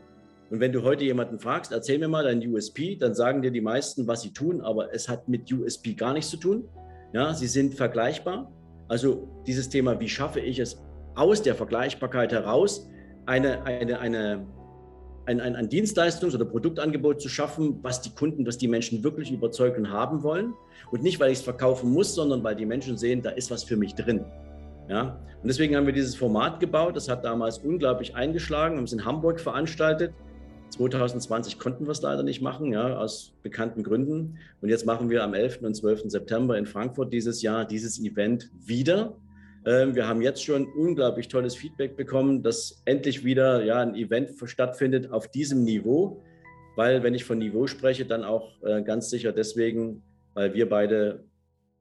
Und 0.49 0.59
wenn 0.59 0.71
du 0.71 0.83
heute 0.83 1.03
jemanden 1.03 1.39
fragst, 1.39 1.71
erzähl 1.71 1.99
mir 1.99 2.07
mal 2.07 2.23
dein 2.23 2.45
USP, 2.45 2.95
dann 2.95 3.13
sagen 3.13 3.41
dir 3.41 3.51
die 3.51 3.61
meisten, 3.61 4.07
was 4.07 4.23
sie 4.23 4.33
tun, 4.33 4.61
aber 4.61 4.93
es 4.93 5.07
hat 5.07 5.29
mit 5.29 5.51
USP 5.51 5.93
gar 5.93 6.13
nichts 6.13 6.31
zu 6.31 6.38
tun. 6.38 6.67
Ja, 7.13 7.33
sie 7.33 7.47
sind 7.47 7.75
vergleichbar. 7.75 8.51
Also 8.88 9.29
dieses 9.45 9.69
Thema, 9.69 9.99
wie 9.99 10.09
schaffe 10.09 10.39
ich 10.39 10.59
es 10.59 10.81
aus 11.15 11.41
der 11.41 11.55
Vergleichbarkeit 11.55 12.31
heraus, 12.31 12.89
eine, 13.27 13.63
eine, 13.63 13.99
eine, 13.99 14.47
ein, 15.27 15.39
ein, 15.39 15.55
ein 15.55 15.69
Dienstleistungs- 15.69 16.33
oder 16.33 16.45
Produktangebot 16.45 17.21
zu 17.21 17.29
schaffen, 17.29 17.79
was 17.83 18.01
die 18.01 18.09
Kunden, 18.09 18.45
was 18.47 18.57
die 18.57 18.67
Menschen 18.67 19.03
wirklich 19.03 19.31
überzeugt 19.31 19.77
und 19.77 19.91
haben 19.91 20.23
wollen. 20.23 20.53
Und 20.91 21.03
nicht, 21.03 21.19
weil 21.19 21.31
ich 21.31 21.38
es 21.38 21.43
verkaufen 21.43 21.91
muss, 21.91 22.15
sondern 22.15 22.43
weil 22.43 22.55
die 22.55 22.65
Menschen 22.65 22.97
sehen, 22.97 23.21
da 23.21 23.29
ist 23.29 23.51
was 23.51 23.63
für 23.63 23.77
mich 23.77 23.93
drin. 23.93 24.25
Ja? 24.89 25.19
Und 25.41 25.47
deswegen 25.47 25.75
haben 25.75 25.86
wir 25.86 25.93
dieses 25.93 26.15
Format 26.15 26.60
gebaut. 26.60 26.95
Das 26.95 27.08
hat 27.08 27.23
damals 27.23 27.60
unglaublich 27.60 28.15
eingeschlagen. 28.15 28.75
Wir 28.75 28.80
haben 28.80 28.86
es 28.86 28.93
in 28.93 29.06
Hamburg 29.06 29.39
veranstaltet. 29.39 30.13
2020 30.71 31.58
konnten 31.58 31.86
wir 31.86 31.91
es 31.91 32.02
leider 32.02 32.23
nicht 32.23 32.41
machen, 32.41 32.71
ja, 32.71 32.97
aus 32.97 33.34
bekannten 33.41 33.84
Gründen. 33.84 34.38
Und 34.62 34.69
jetzt 34.69 34.86
machen 34.86 35.10
wir 35.10 35.23
am 35.23 35.34
11. 35.34 35.62
und 35.62 35.75
12. 35.75 36.04
September 36.06 36.58
in 36.58 36.65
Frankfurt 36.65 37.12
dieses 37.12 37.41
Jahr 37.41 37.65
dieses 37.65 37.99
Event 37.99 38.52
wieder. 38.60 39.15
Ähm, 39.65 39.95
wir 39.95 40.08
haben 40.08 40.21
jetzt 40.21 40.43
schon 40.43 40.67
unglaublich 40.67 41.28
tolles 41.28 41.56
Feedback 41.56 41.97
bekommen, 41.97 42.43
dass 42.43 42.82
endlich 42.86 43.23
wieder 43.23 43.63
ja, 43.63 43.80
ein 43.80 43.95
Event 43.95 44.32
stattfindet 44.45 45.12
auf 45.12 45.28
diesem 45.30 45.63
Niveau. 45.63 46.23
Weil, 46.75 47.04
wenn 47.04 47.13
ich 47.13 47.25
von 47.25 47.39
Niveau 47.39 47.67
spreche, 47.67 48.06
dann 48.06 48.23
auch 48.23 48.62
äh, 48.63 48.82
ganz 48.84 49.10
sicher 49.10 49.32
deswegen, 49.32 50.02
weil 50.34 50.54
wir 50.54 50.69
beide, 50.69 51.25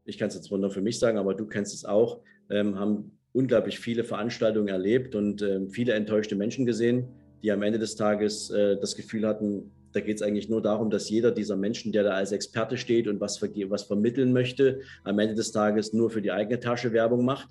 ich 0.05 0.18
kann 0.18 0.29
es 0.29 0.35
jetzt 0.35 0.51
runter 0.51 0.71
für 0.71 0.81
mich 0.81 0.99
sagen, 0.99 1.18
aber 1.18 1.35
du 1.35 1.47
kennst 1.47 1.75
es 1.75 1.85
auch, 1.85 2.21
ähm, 2.50 2.78
haben 2.78 3.12
unglaublich 3.32 3.78
viele 3.78 4.04
Veranstaltungen 4.04 4.68
erlebt 4.68 5.14
und 5.14 5.42
ähm, 5.42 5.70
viele 5.70 5.92
enttäuschte 5.92 6.37
Menschen 6.37 6.66
gesehen 6.66 7.08
die 7.42 7.52
am 7.52 7.62
Ende 7.62 7.78
des 7.78 7.96
Tages 7.96 8.50
äh, 8.50 8.76
das 8.78 8.96
Gefühl 8.96 9.26
hatten, 9.26 9.70
da 9.92 10.00
geht 10.00 10.16
es 10.16 10.22
eigentlich 10.22 10.48
nur 10.48 10.61
darum, 10.61 10.90
dass 10.90 11.08
jeder 11.08 11.30
dieser 11.30 11.56
Menschen, 11.56 11.92
der 11.92 12.02
da 12.02 12.11
als 12.11 12.32
Experte 12.32 12.76
steht 12.76 13.08
und 13.08 13.20
was, 13.20 13.40
was 13.40 13.82
vermitteln 13.84 14.32
möchte, 14.32 14.80
am 15.04 15.18
Ende 15.18 15.34
des 15.34 15.50
Tages 15.50 15.92
nur 15.92 16.11
für 16.11 16.20
die 16.20 16.30
eigene 16.30 16.61
Tasche 16.61 16.92
Werbung 16.92 17.24
macht. 17.24 17.48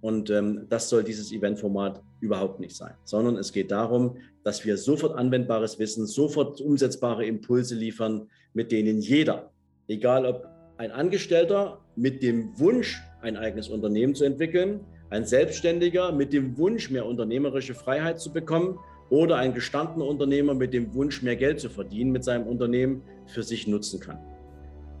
Und 0.00 0.30
ähm, 0.30 0.66
das 0.68 0.88
soll 0.88 1.04
dieses 1.04 1.32
Eventformat 1.32 2.02
überhaupt 2.20 2.60
nicht 2.60 2.76
sein, 2.76 2.94
sondern 3.04 3.36
es 3.36 3.52
geht 3.52 3.70
darum, 3.70 4.16
dass 4.44 4.64
wir 4.64 4.76
sofort 4.76 5.16
anwendbares 5.16 5.78
Wissen, 5.78 6.06
sofort 6.06 6.60
umsetzbare 6.60 7.24
Impulse 7.24 7.74
liefern, 7.74 8.28
mit 8.52 8.72
denen 8.72 9.00
jeder, 9.00 9.50
egal 9.88 10.26
ob 10.26 10.48
ein 10.78 10.90
Angestellter 10.90 11.80
mit 11.96 12.22
dem 12.22 12.58
Wunsch, 12.58 13.02
ein 13.22 13.36
eigenes 13.36 13.68
Unternehmen 13.68 14.14
zu 14.14 14.24
entwickeln, 14.24 14.80
ein 15.10 15.24
Selbstständiger 15.24 16.12
mit 16.12 16.32
dem 16.32 16.58
Wunsch, 16.58 16.90
mehr 16.90 17.06
unternehmerische 17.06 17.74
Freiheit 17.74 18.20
zu 18.20 18.32
bekommen 18.32 18.78
oder 19.08 19.36
ein 19.36 19.54
gestandener 19.54 20.06
Unternehmer 20.06 20.54
mit 20.54 20.74
dem 20.74 20.92
Wunsch, 20.94 21.22
mehr 21.22 21.36
Geld 21.36 21.60
zu 21.60 21.68
verdienen 21.68 22.10
mit 22.10 22.24
seinem 22.24 22.46
Unternehmen, 22.46 23.02
für 23.26 23.42
sich 23.42 23.66
nutzen 23.66 24.00
kann. 24.00 24.18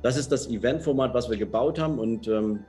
Das 0.02 0.16
ist 0.16 0.30
das 0.30 0.48
Eventformat, 0.48 1.12
was 1.14 1.28
wir 1.28 1.36
gebaut 1.36 1.78
haben 1.78 1.98
und 1.98 2.28
ähm, 2.28 2.60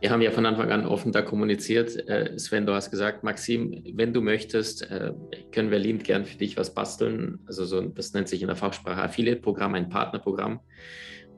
wir 0.00 0.10
haben 0.10 0.22
ja 0.22 0.30
von 0.30 0.46
Anfang 0.46 0.70
an 0.70 0.86
offen 0.86 1.10
da 1.10 1.22
kommuniziert. 1.22 2.08
Äh, 2.08 2.38
Sven, 2.38 2.66
du 2.66 2.72
hast 2.72 2.92
gesagt, 2.92 3.24
Maxim, 3.24 3.82
wenn 3.94 4.12
du 4.12 4.20
möchtest, 4.20 4.88
äh, 4.88 5.12
können 5.50 5.72
wir 5.72 5.80
liebend 5.80 6.04
gern 6.04 6.24
für 6.24 6.38
dich 6.38 6.56
was 6.56 6.72
basteln. 6.72 7.40
Also 7.46 7.64
so, 7.64 7.80
das 7.80 8.12
nennt 8.12 8.28
sich 8.28 8.40
in 8.40 8.46
der 8.46 8.54
Fachsprache 8.54 9.02
Affiliate-Programm, 9.02 9.74
ein 9.74 9.88
Partnerprogramm. 9.88 10.60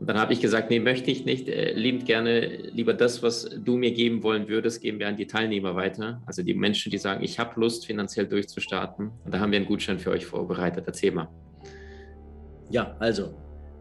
Und 0.00 0.08
dann 0.08 0.18
habe 0.18 0.32
ich 0.32 0.40
gesagt, 0.40 0.70
nee, 0.70 0.80
möchte 0.80 1.10
ich 1.10 1.26
nicht. 1.26 1.46
Äh, 1.46 1.74
liebend 1.74 2.06
gerne 2.06 2.46
lieber 2.72 2.94
das, 2.94 3.22
was 3.22 3.50
du 3.62 3.76
mir 3.76 3.92
geben 3.92 4.22
wollen 4.22 4.48
würdest, 4.48 4.80
geben 4.80 4.98
wir 4.98 5.06
an 5.06 5.18
die 5.18 5.26
Teilnehmer 5.26 5.76
weiter. 5.76 6.22
Also 6.24 6.42
die 6.42 6.54
Menschen, 6.54 6.90
die 6.90 6.96
sagen, 6.96 7.22
ich 7.22 7.38
habe 7.38 7.60
Lust, 7.60 7.84
finanziell 7.84 8.26
durchzustarten. 8.26 9.10
Und 9.24 9.34
da 9.34 9.40
haben 9.40 9.52
wir 9.52 9.58
einen 9.58 9.66
Gutschein 9.66 9.98
für 9.98 10.10
euch 10.10 10.24
vorbereitet. 10.24 10.84
Erzähl 10.86 11.12
mal. 11.12 11.28
Ja, 12.70 12.96
also 12.98 13.34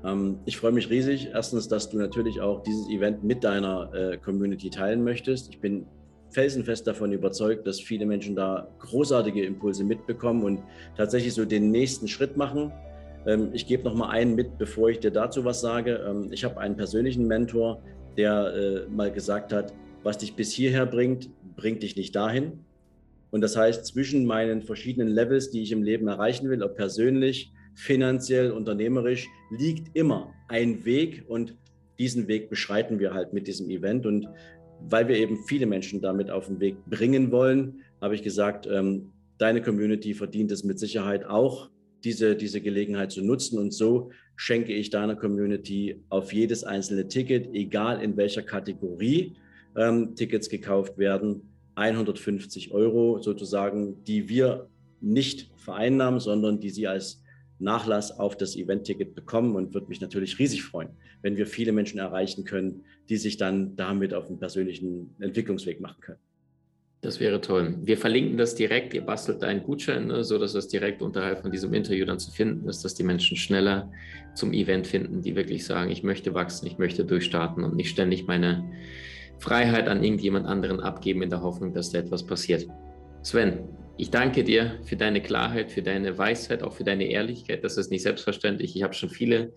ähm, 0.04 0.40
ich 0.44 0.58
freue 0.58 0.74
mich 0.74 0.90
riesig. 0.90 1.30
Erstens, 1.34 1.70
dass 1.70 1.90
du 1.90 1.98
natürlich 1.98 2.42
auch 2.42 2.64
dieses 2.64 2.90
Event 2.90 3.24
mit 3.24 3.46
deiner 3.46 3.90
äh, 3.94 4.18
Community 4.18 4.70
teilen 4.70 5.06
möchtest. 5.06 5.50
Ich 5.52 5.62
bin 5.62 5.86
felsenfest 6.32 6.86
davon 6.86 7.14
überzeugt, 7.14 7.66
dass 7.66 7.80
viele 7.80 8.06
Menschen 8.06 8.36
da 8.36 8.68
großartige 8.80 9.46
Impulse 9.46 9.86
mitbekommen 9.86 10.44
und 10.44 10.64
tatsächlich 10.98 11.34
so 11.34 11.46
den 11.46 11.72
nächsten 11.72 12.10
Schritt 12.10 12.36
machen 12.36 12.74
ich 13.54 13.68
gebe 13.68 13.84
noch 13.84 13.96
mal 13.96 14.10
einen 14.10 14.36
mit, 14.36 14.58
bevor 14.58 14.90
ich 14.90 15.00
dir 15.00 15.12
dazu 15.12 15.44
was 15.46 15.62
sage. 15.62 16.04
Ähm, 16.08 16.30
ich 16.32 16.44
habe 16.44 16.60
einen 16.60 16.76
persönlichen 16.76 17.28
Mentor, 17.28 17.82
der 18.18 18.54
äh, 18.54 18.90
mal 18.90 19.12
gesagt 19.12 19.54
hat, 19.54 19.74
was 20.04 20.18
dich 20.18 20.36
bis 20.36 20.52
hierher 20.52 20.86
bringt, 20.86 21.30
bringt 21.56 21.84
dich 21.84 21.96
nicht 21.96 22.16
dahin. 22.16 22.60
Und 23.32 23.42
das 23.42 23.56
heißt, 23.56 23.86
zwischen 23.86 24.26
meinen 24.26 24.64
verschiedenen 24.64 25.10
Levels, 25.10 25.52
die 25.52 25.62
ich 25.62 25.72
im 25.72 25.84
Leben 25.84 26.08
erreichen 26.08 26.50
will, 26.50 26.64
ob 26.64 26.76
persönlich, 26.76 27.52
finanziell, 27.76 28.52
unternehmerisch, 28.52 29.28
liegt 29.52 29.96
immer 29.96 30.34
ein 30.48 30.84
Weg 30.86 31.26
und 31.28 31.56
diesen 32.00 32.28
Weg 32.28 32.50
beschreiten 32.50 33.00
wir 33.00 33.14
halt 33.14 33.34
mit 33.34 33.48
diesem 33.48 33.70
Event. 33.70 34.06
Und 34.06 34.28
weil 34.82 35.08
wir 35.08 35.18
eben 35.18 35.38
viele 35.46 35.66
Menschen 35.66 36.02
damit 36.02 36.32
auf 36.32 36.48
den 36.48 36.60
Weg 36.60 36.78
bringen 36.86 37.32
wollen, 37.32 37.82
habe 38.02 38.16
ich 38.16 38.24
gesagt, 38.24 38.68
ähm, 38.68 39.12
deine 39.38 39.62
Community 39.62 40.14
verdient 40.14 40.52
es 40.52 40.64
mit 40.64 40.80
Sicherheit 40.80 41.26
auch, 41.26 41.70
diese, 42.04 42.36
diese 42.36 42.62
Gelegenheit 42.62 43.12
zu 43.12 43.24
nutzen. 43.24 43.60
Und 43.60 43.74
so 43.74 44.12
schenke 44.36 44.74
ich 44.74 44.90
deiner 44.90 45.16
Community 45.16 46.02
auf 46.10 46.34
jedes 46.34 46.64
einzelne 46.64 47.08
Ticket, 47.08 47.54
egal 47.54 48.02
in 48.02 48.16
welcher 48.18 48.42
Kategorie 48.42 49.36
ähm, 49.76 50.16
Tickets 50.16 50.50
gekauft 50.50 50.98
werden, 50.98 51.42
150 51.76 52.72
Euro 52.72 53.22
sozusagen, 53.22 54.04
die 54.04 54.28
wir 54.30 54.68
nicht 55.02 55.50
vereinnahmen, 55.56 56.20
sondern 56.20 56.60
die 56.60 56.70
Sie 56.70 56.88
als 56.88 57.22
Nachlass 57.60 58.18
auf 58.18 58.38
das 58.38 58.56
Event-Ticket 58.56 59.16
bekommen 59.16 59.56
und 59.56 59.74
würde 59.74 59.88
mich 59.88 60.02
natürlich 60.02 60.40
riesig 60.40 60.64
freuen, 60.64 60.90
wenn 61.22 61.36
wir 61.36 61.46
viele 61.46 61.72
Menschen 61.72 62.00
erreichen 62.00 62.46
können, 62.46 62.84
die 63.10 63.18
sich 63.18 63.38
dann 63.38 63.76
damit 63.76 64.14
auf 64.14 64.28
einen 64.28 64.40
persönlichen 64.40 65.14
Entwicklungsweg 65.20 65.82
machen 65.82 66.00
können. 66.00 66.20
Das 67.02 67.22
wäre 67.22 67.40
toll. 67.40 67.78
Wir 67.82 67.98
verlinken 67.98 68.38
das 68.38 68.56
direkt. 68.56 68.94
Ihr 68.94 69.06
bastelt 69.06 69.42
einen 69.44 69.64
Gutschein, 69.64 70.08
ne, 70.08 70.24
so 70.26 70.38
dass 70.38 70.54
es 70.54 70.68
direkt 70.68 71.02
unterhalb 71.02 71.42
von 71.42 71.52
diesem 71.52 71.74
Interview 71.74 72.06
dann 72.06 72.20
zu 72.20 72.30
finden 72.30 72.68
ist, 72.68 72.84
dass 72.84 72.94
die 72.94 73.04
Menschen 73.04 73.38
schneller 73.38 73.90
zum 74.36 74.52
Event 74.52 74.86
finden, 74.86 75.22
die 75.22 75.36
wirklich 75.36 75.66
sagen, 75.66 75.92
ich 75.92 76.04
möchte 76.04 76.34
wachsen, 76.34 76.68
ich 76.68 76.78
möchte 76.78 77.06
durchstarten 77.06 77.64
und 77.64 77.76
nicht 77.76 77.90
ständig 77.90 78.28
meine 78.28 78.70
Freiheit 79.40 79.88
an 79.88 80.04
irgendjemand 80.04 80.46
anderen 80.46 80.82
abgeben 80.82 81.22
in 81.22 81.30
der 81.30 81.42
Hoffnung, 81.42 81.74
dass 81.74 81.92
da 81.92 82.00
etwas 82.00 82.26
passiert. 82.26 82.68
Sven, 83.22 83.60
ich 83.96 84.12
danke 84.12 84.44
dir 84.44 84.80
für 84.84 84.98
deine 84.98 85.22
Klarheit, 85.22 85.72
für 85.72 85.82
deine 85.82 86.18
Weisheit, 86.18 86.64
auch 86.64 86.74
für 86.74 86.84
deine 86.84 87.06
Ehrlichkeit. 87.06 87.64
Das 87.64 87.78
ist 87.78 87.92
nicht 87.92 88.04
selbstverständlich. 88.04 88.76
Ich 88.76 88.84
habe 88.84 88.94
schon 88.94 89.10
viele 89.10 89.54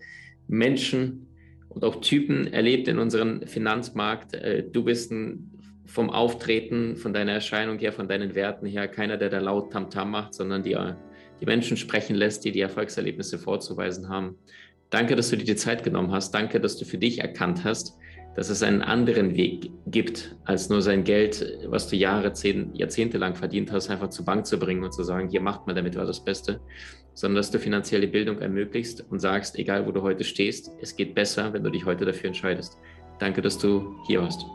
Menschen 0.47 1.27
und 1.67 1.83
auch 1.83 2.01
Typen 2.01 2.51
erlebt 2.53 2.87
in 2.87 2.99
unserem 2.99 3.47
Finanzmarkt. 3.47 4.33
Äh, 4.33 4.63
du 4.69 4.83
bist 4.83 5.11
ein, 5.11 5.51
vom 5.85 6.09
Auftreten, 6.09 6.95
von 6.95 7.13
deiner 7.13 7.33
Erscheinung 7.33 7.77
her, 7.79 7.91
von 7.91 8.07
deinen 8.07 8.35
Werten 8.35 8.65
her, 8.65 8.87
keiner, 8.87 9.17
der 9.17 9.29
da 9.29 9.39
laut 9.39 9.71
Tamtam 9.71 10.07
-Tam 10.07 10.11
macht, 10.11 10.33
sondern 10.33 10.63
die, 10.63 10.77
die 11.41 11.45
Menschen 11.45 11.77
sprechen 11.77 12.15
lässt, 12.15 12.45
die 12.45 12.51
die 12.51 12.61
Erfolgserlebnisse 12.61 13.37
vorzuweisen 13.37 14.09
haben. 14.09 14.37
Danke, 14.89 15.15
dass 15.15 15.29
du 15.29 15.37
dir 15.37 15.45
die 15.45 15.55
Zeit 15.55 15.83
genommen 15.83 16.11
hast. 16.11 16.31
Danke, 16.33 16.59
dass 16.59 16.77
du 16.77 16.85
für 16.85 16.97
dich 16.97 17.19
erkannt 17.19 17.63
hast, 17.63 17.97
dass 18.35 18.49
es 18.49 18.63
einen 18.63 18.81
anderen 18.81 19.35
Weg 19.35 19.71
gibt, 19.87 20.35
als 20.45 20.69
nur 20.69 20.81
sein 20.81 21.03
Geld, 21.03 21.45
was 21.67 21.87
du 21.87 21.95
Jahre, 21.95 22.33
zehn, 22.33 22.73
Jahrzehnte 22.73 23.17
lang 23.17 23.35
verdient 23.35 23.71
hast, 23.71 23.89
einfach 23.89 24.09
zur 24.09 24.25
Bank 24.25 24.45
zu 24.45 24.57
bringen 24.57 24.83
und 24.83 24.93
zu 24.93 25.03
sagen, 25.03 25.29
hier 25.29 25.41
macht 25.41 25.67
man 25.67 25.75
damit 25.75 25.95
was 25.95 26.07
das 26.07 26.23
Beste, 26.23 26.59
sondern 27.13 27.37
dass 27.37 27.51
du 27.51 27.59
finanzielle 27.59 28.07
Bildung 28.07 28.39
ermöglicht 28.39 29.03
und 29.09 29.19
sagst, 29.19 29.57
egal 29.59 29.85
wo 29.85 29.91
du 29.91 30.01
heute 30.01 30.23
stehst, 30.23 30.71
es 30.81 30.95
geht 30.95 31.13
besser, 31.13 31.53
wenn 31.53 31.63
du 31.63 31.69
dich 31.69 31.85
heute 31.85 32.05
dafür 32.05 32.27
entscheidest. 32.27 32.77
Danke, 33.19 33.41
dass 33.41 33.57
du 33.57 33.95
hier 34.07 34.21
warst. 34.21 34.45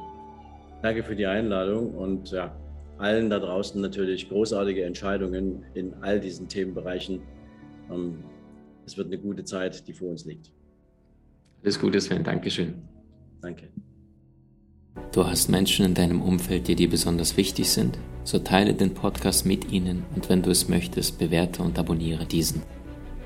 Danke 0.83 1.03
für 1.03 1.17
die 1.17 1.27
Einladung 1.27 1.95
und 1.95 2.31
ja, 2.31 2.57
allen 2.99 3.31
da 3.31 3.38
draußen 3.38 3.81
natürlich 3.81 4.29
großartige 4.29 4.85
Entscheidungen 4.85 5.64
in 5.75 5.95
all 6.03 6.21
diesen 6.21 6.49
Themenbereichen. 6.49 7.21
Ähm, 7.91 8.23
es 8.87 8.97
wird 8.97 9.09
eine 9.09 9.19
gute 9.19 9.45
Zeit, 9.45 9.87
die 9.88 9.93
vor 9.93 10.09
uns 10.11 10.25
liegt. 10.25 10.53
Alles 11.62 11.81
Gute, 11.81 12.01
Sven. 12.01 12.23
Dankeschön. 12.23 12.75
Danke. 13.43 13.69
Du 15.12 15.27
hast 15.27 15.49
Menschen 15.49 15.85
in 15.85 15.95
deinem 15.95 16.23
Umfeld, 16.23 16.69
die 16.69 16.75
dir 16.75 16.88
besonders 16.88 17.37
wichtig 17.37 17.71
sind? 17.71 17.99
So 18.25 18.38
teile 18.38 18.75
den 18.75 18.95
Podcast 18.95 19.47
mit 19.47 19.73
ihnen 19.73 20.05
und 20.14 20.29
wenn 20.29 20.43
du 20.43 20.51
es 20.51 20.69
möchtest, 20.69 21.19
bewerte 21.19 21.62
und 21.62 21.79
abonniere 21.79 22.27
diesen. 22.27 22.62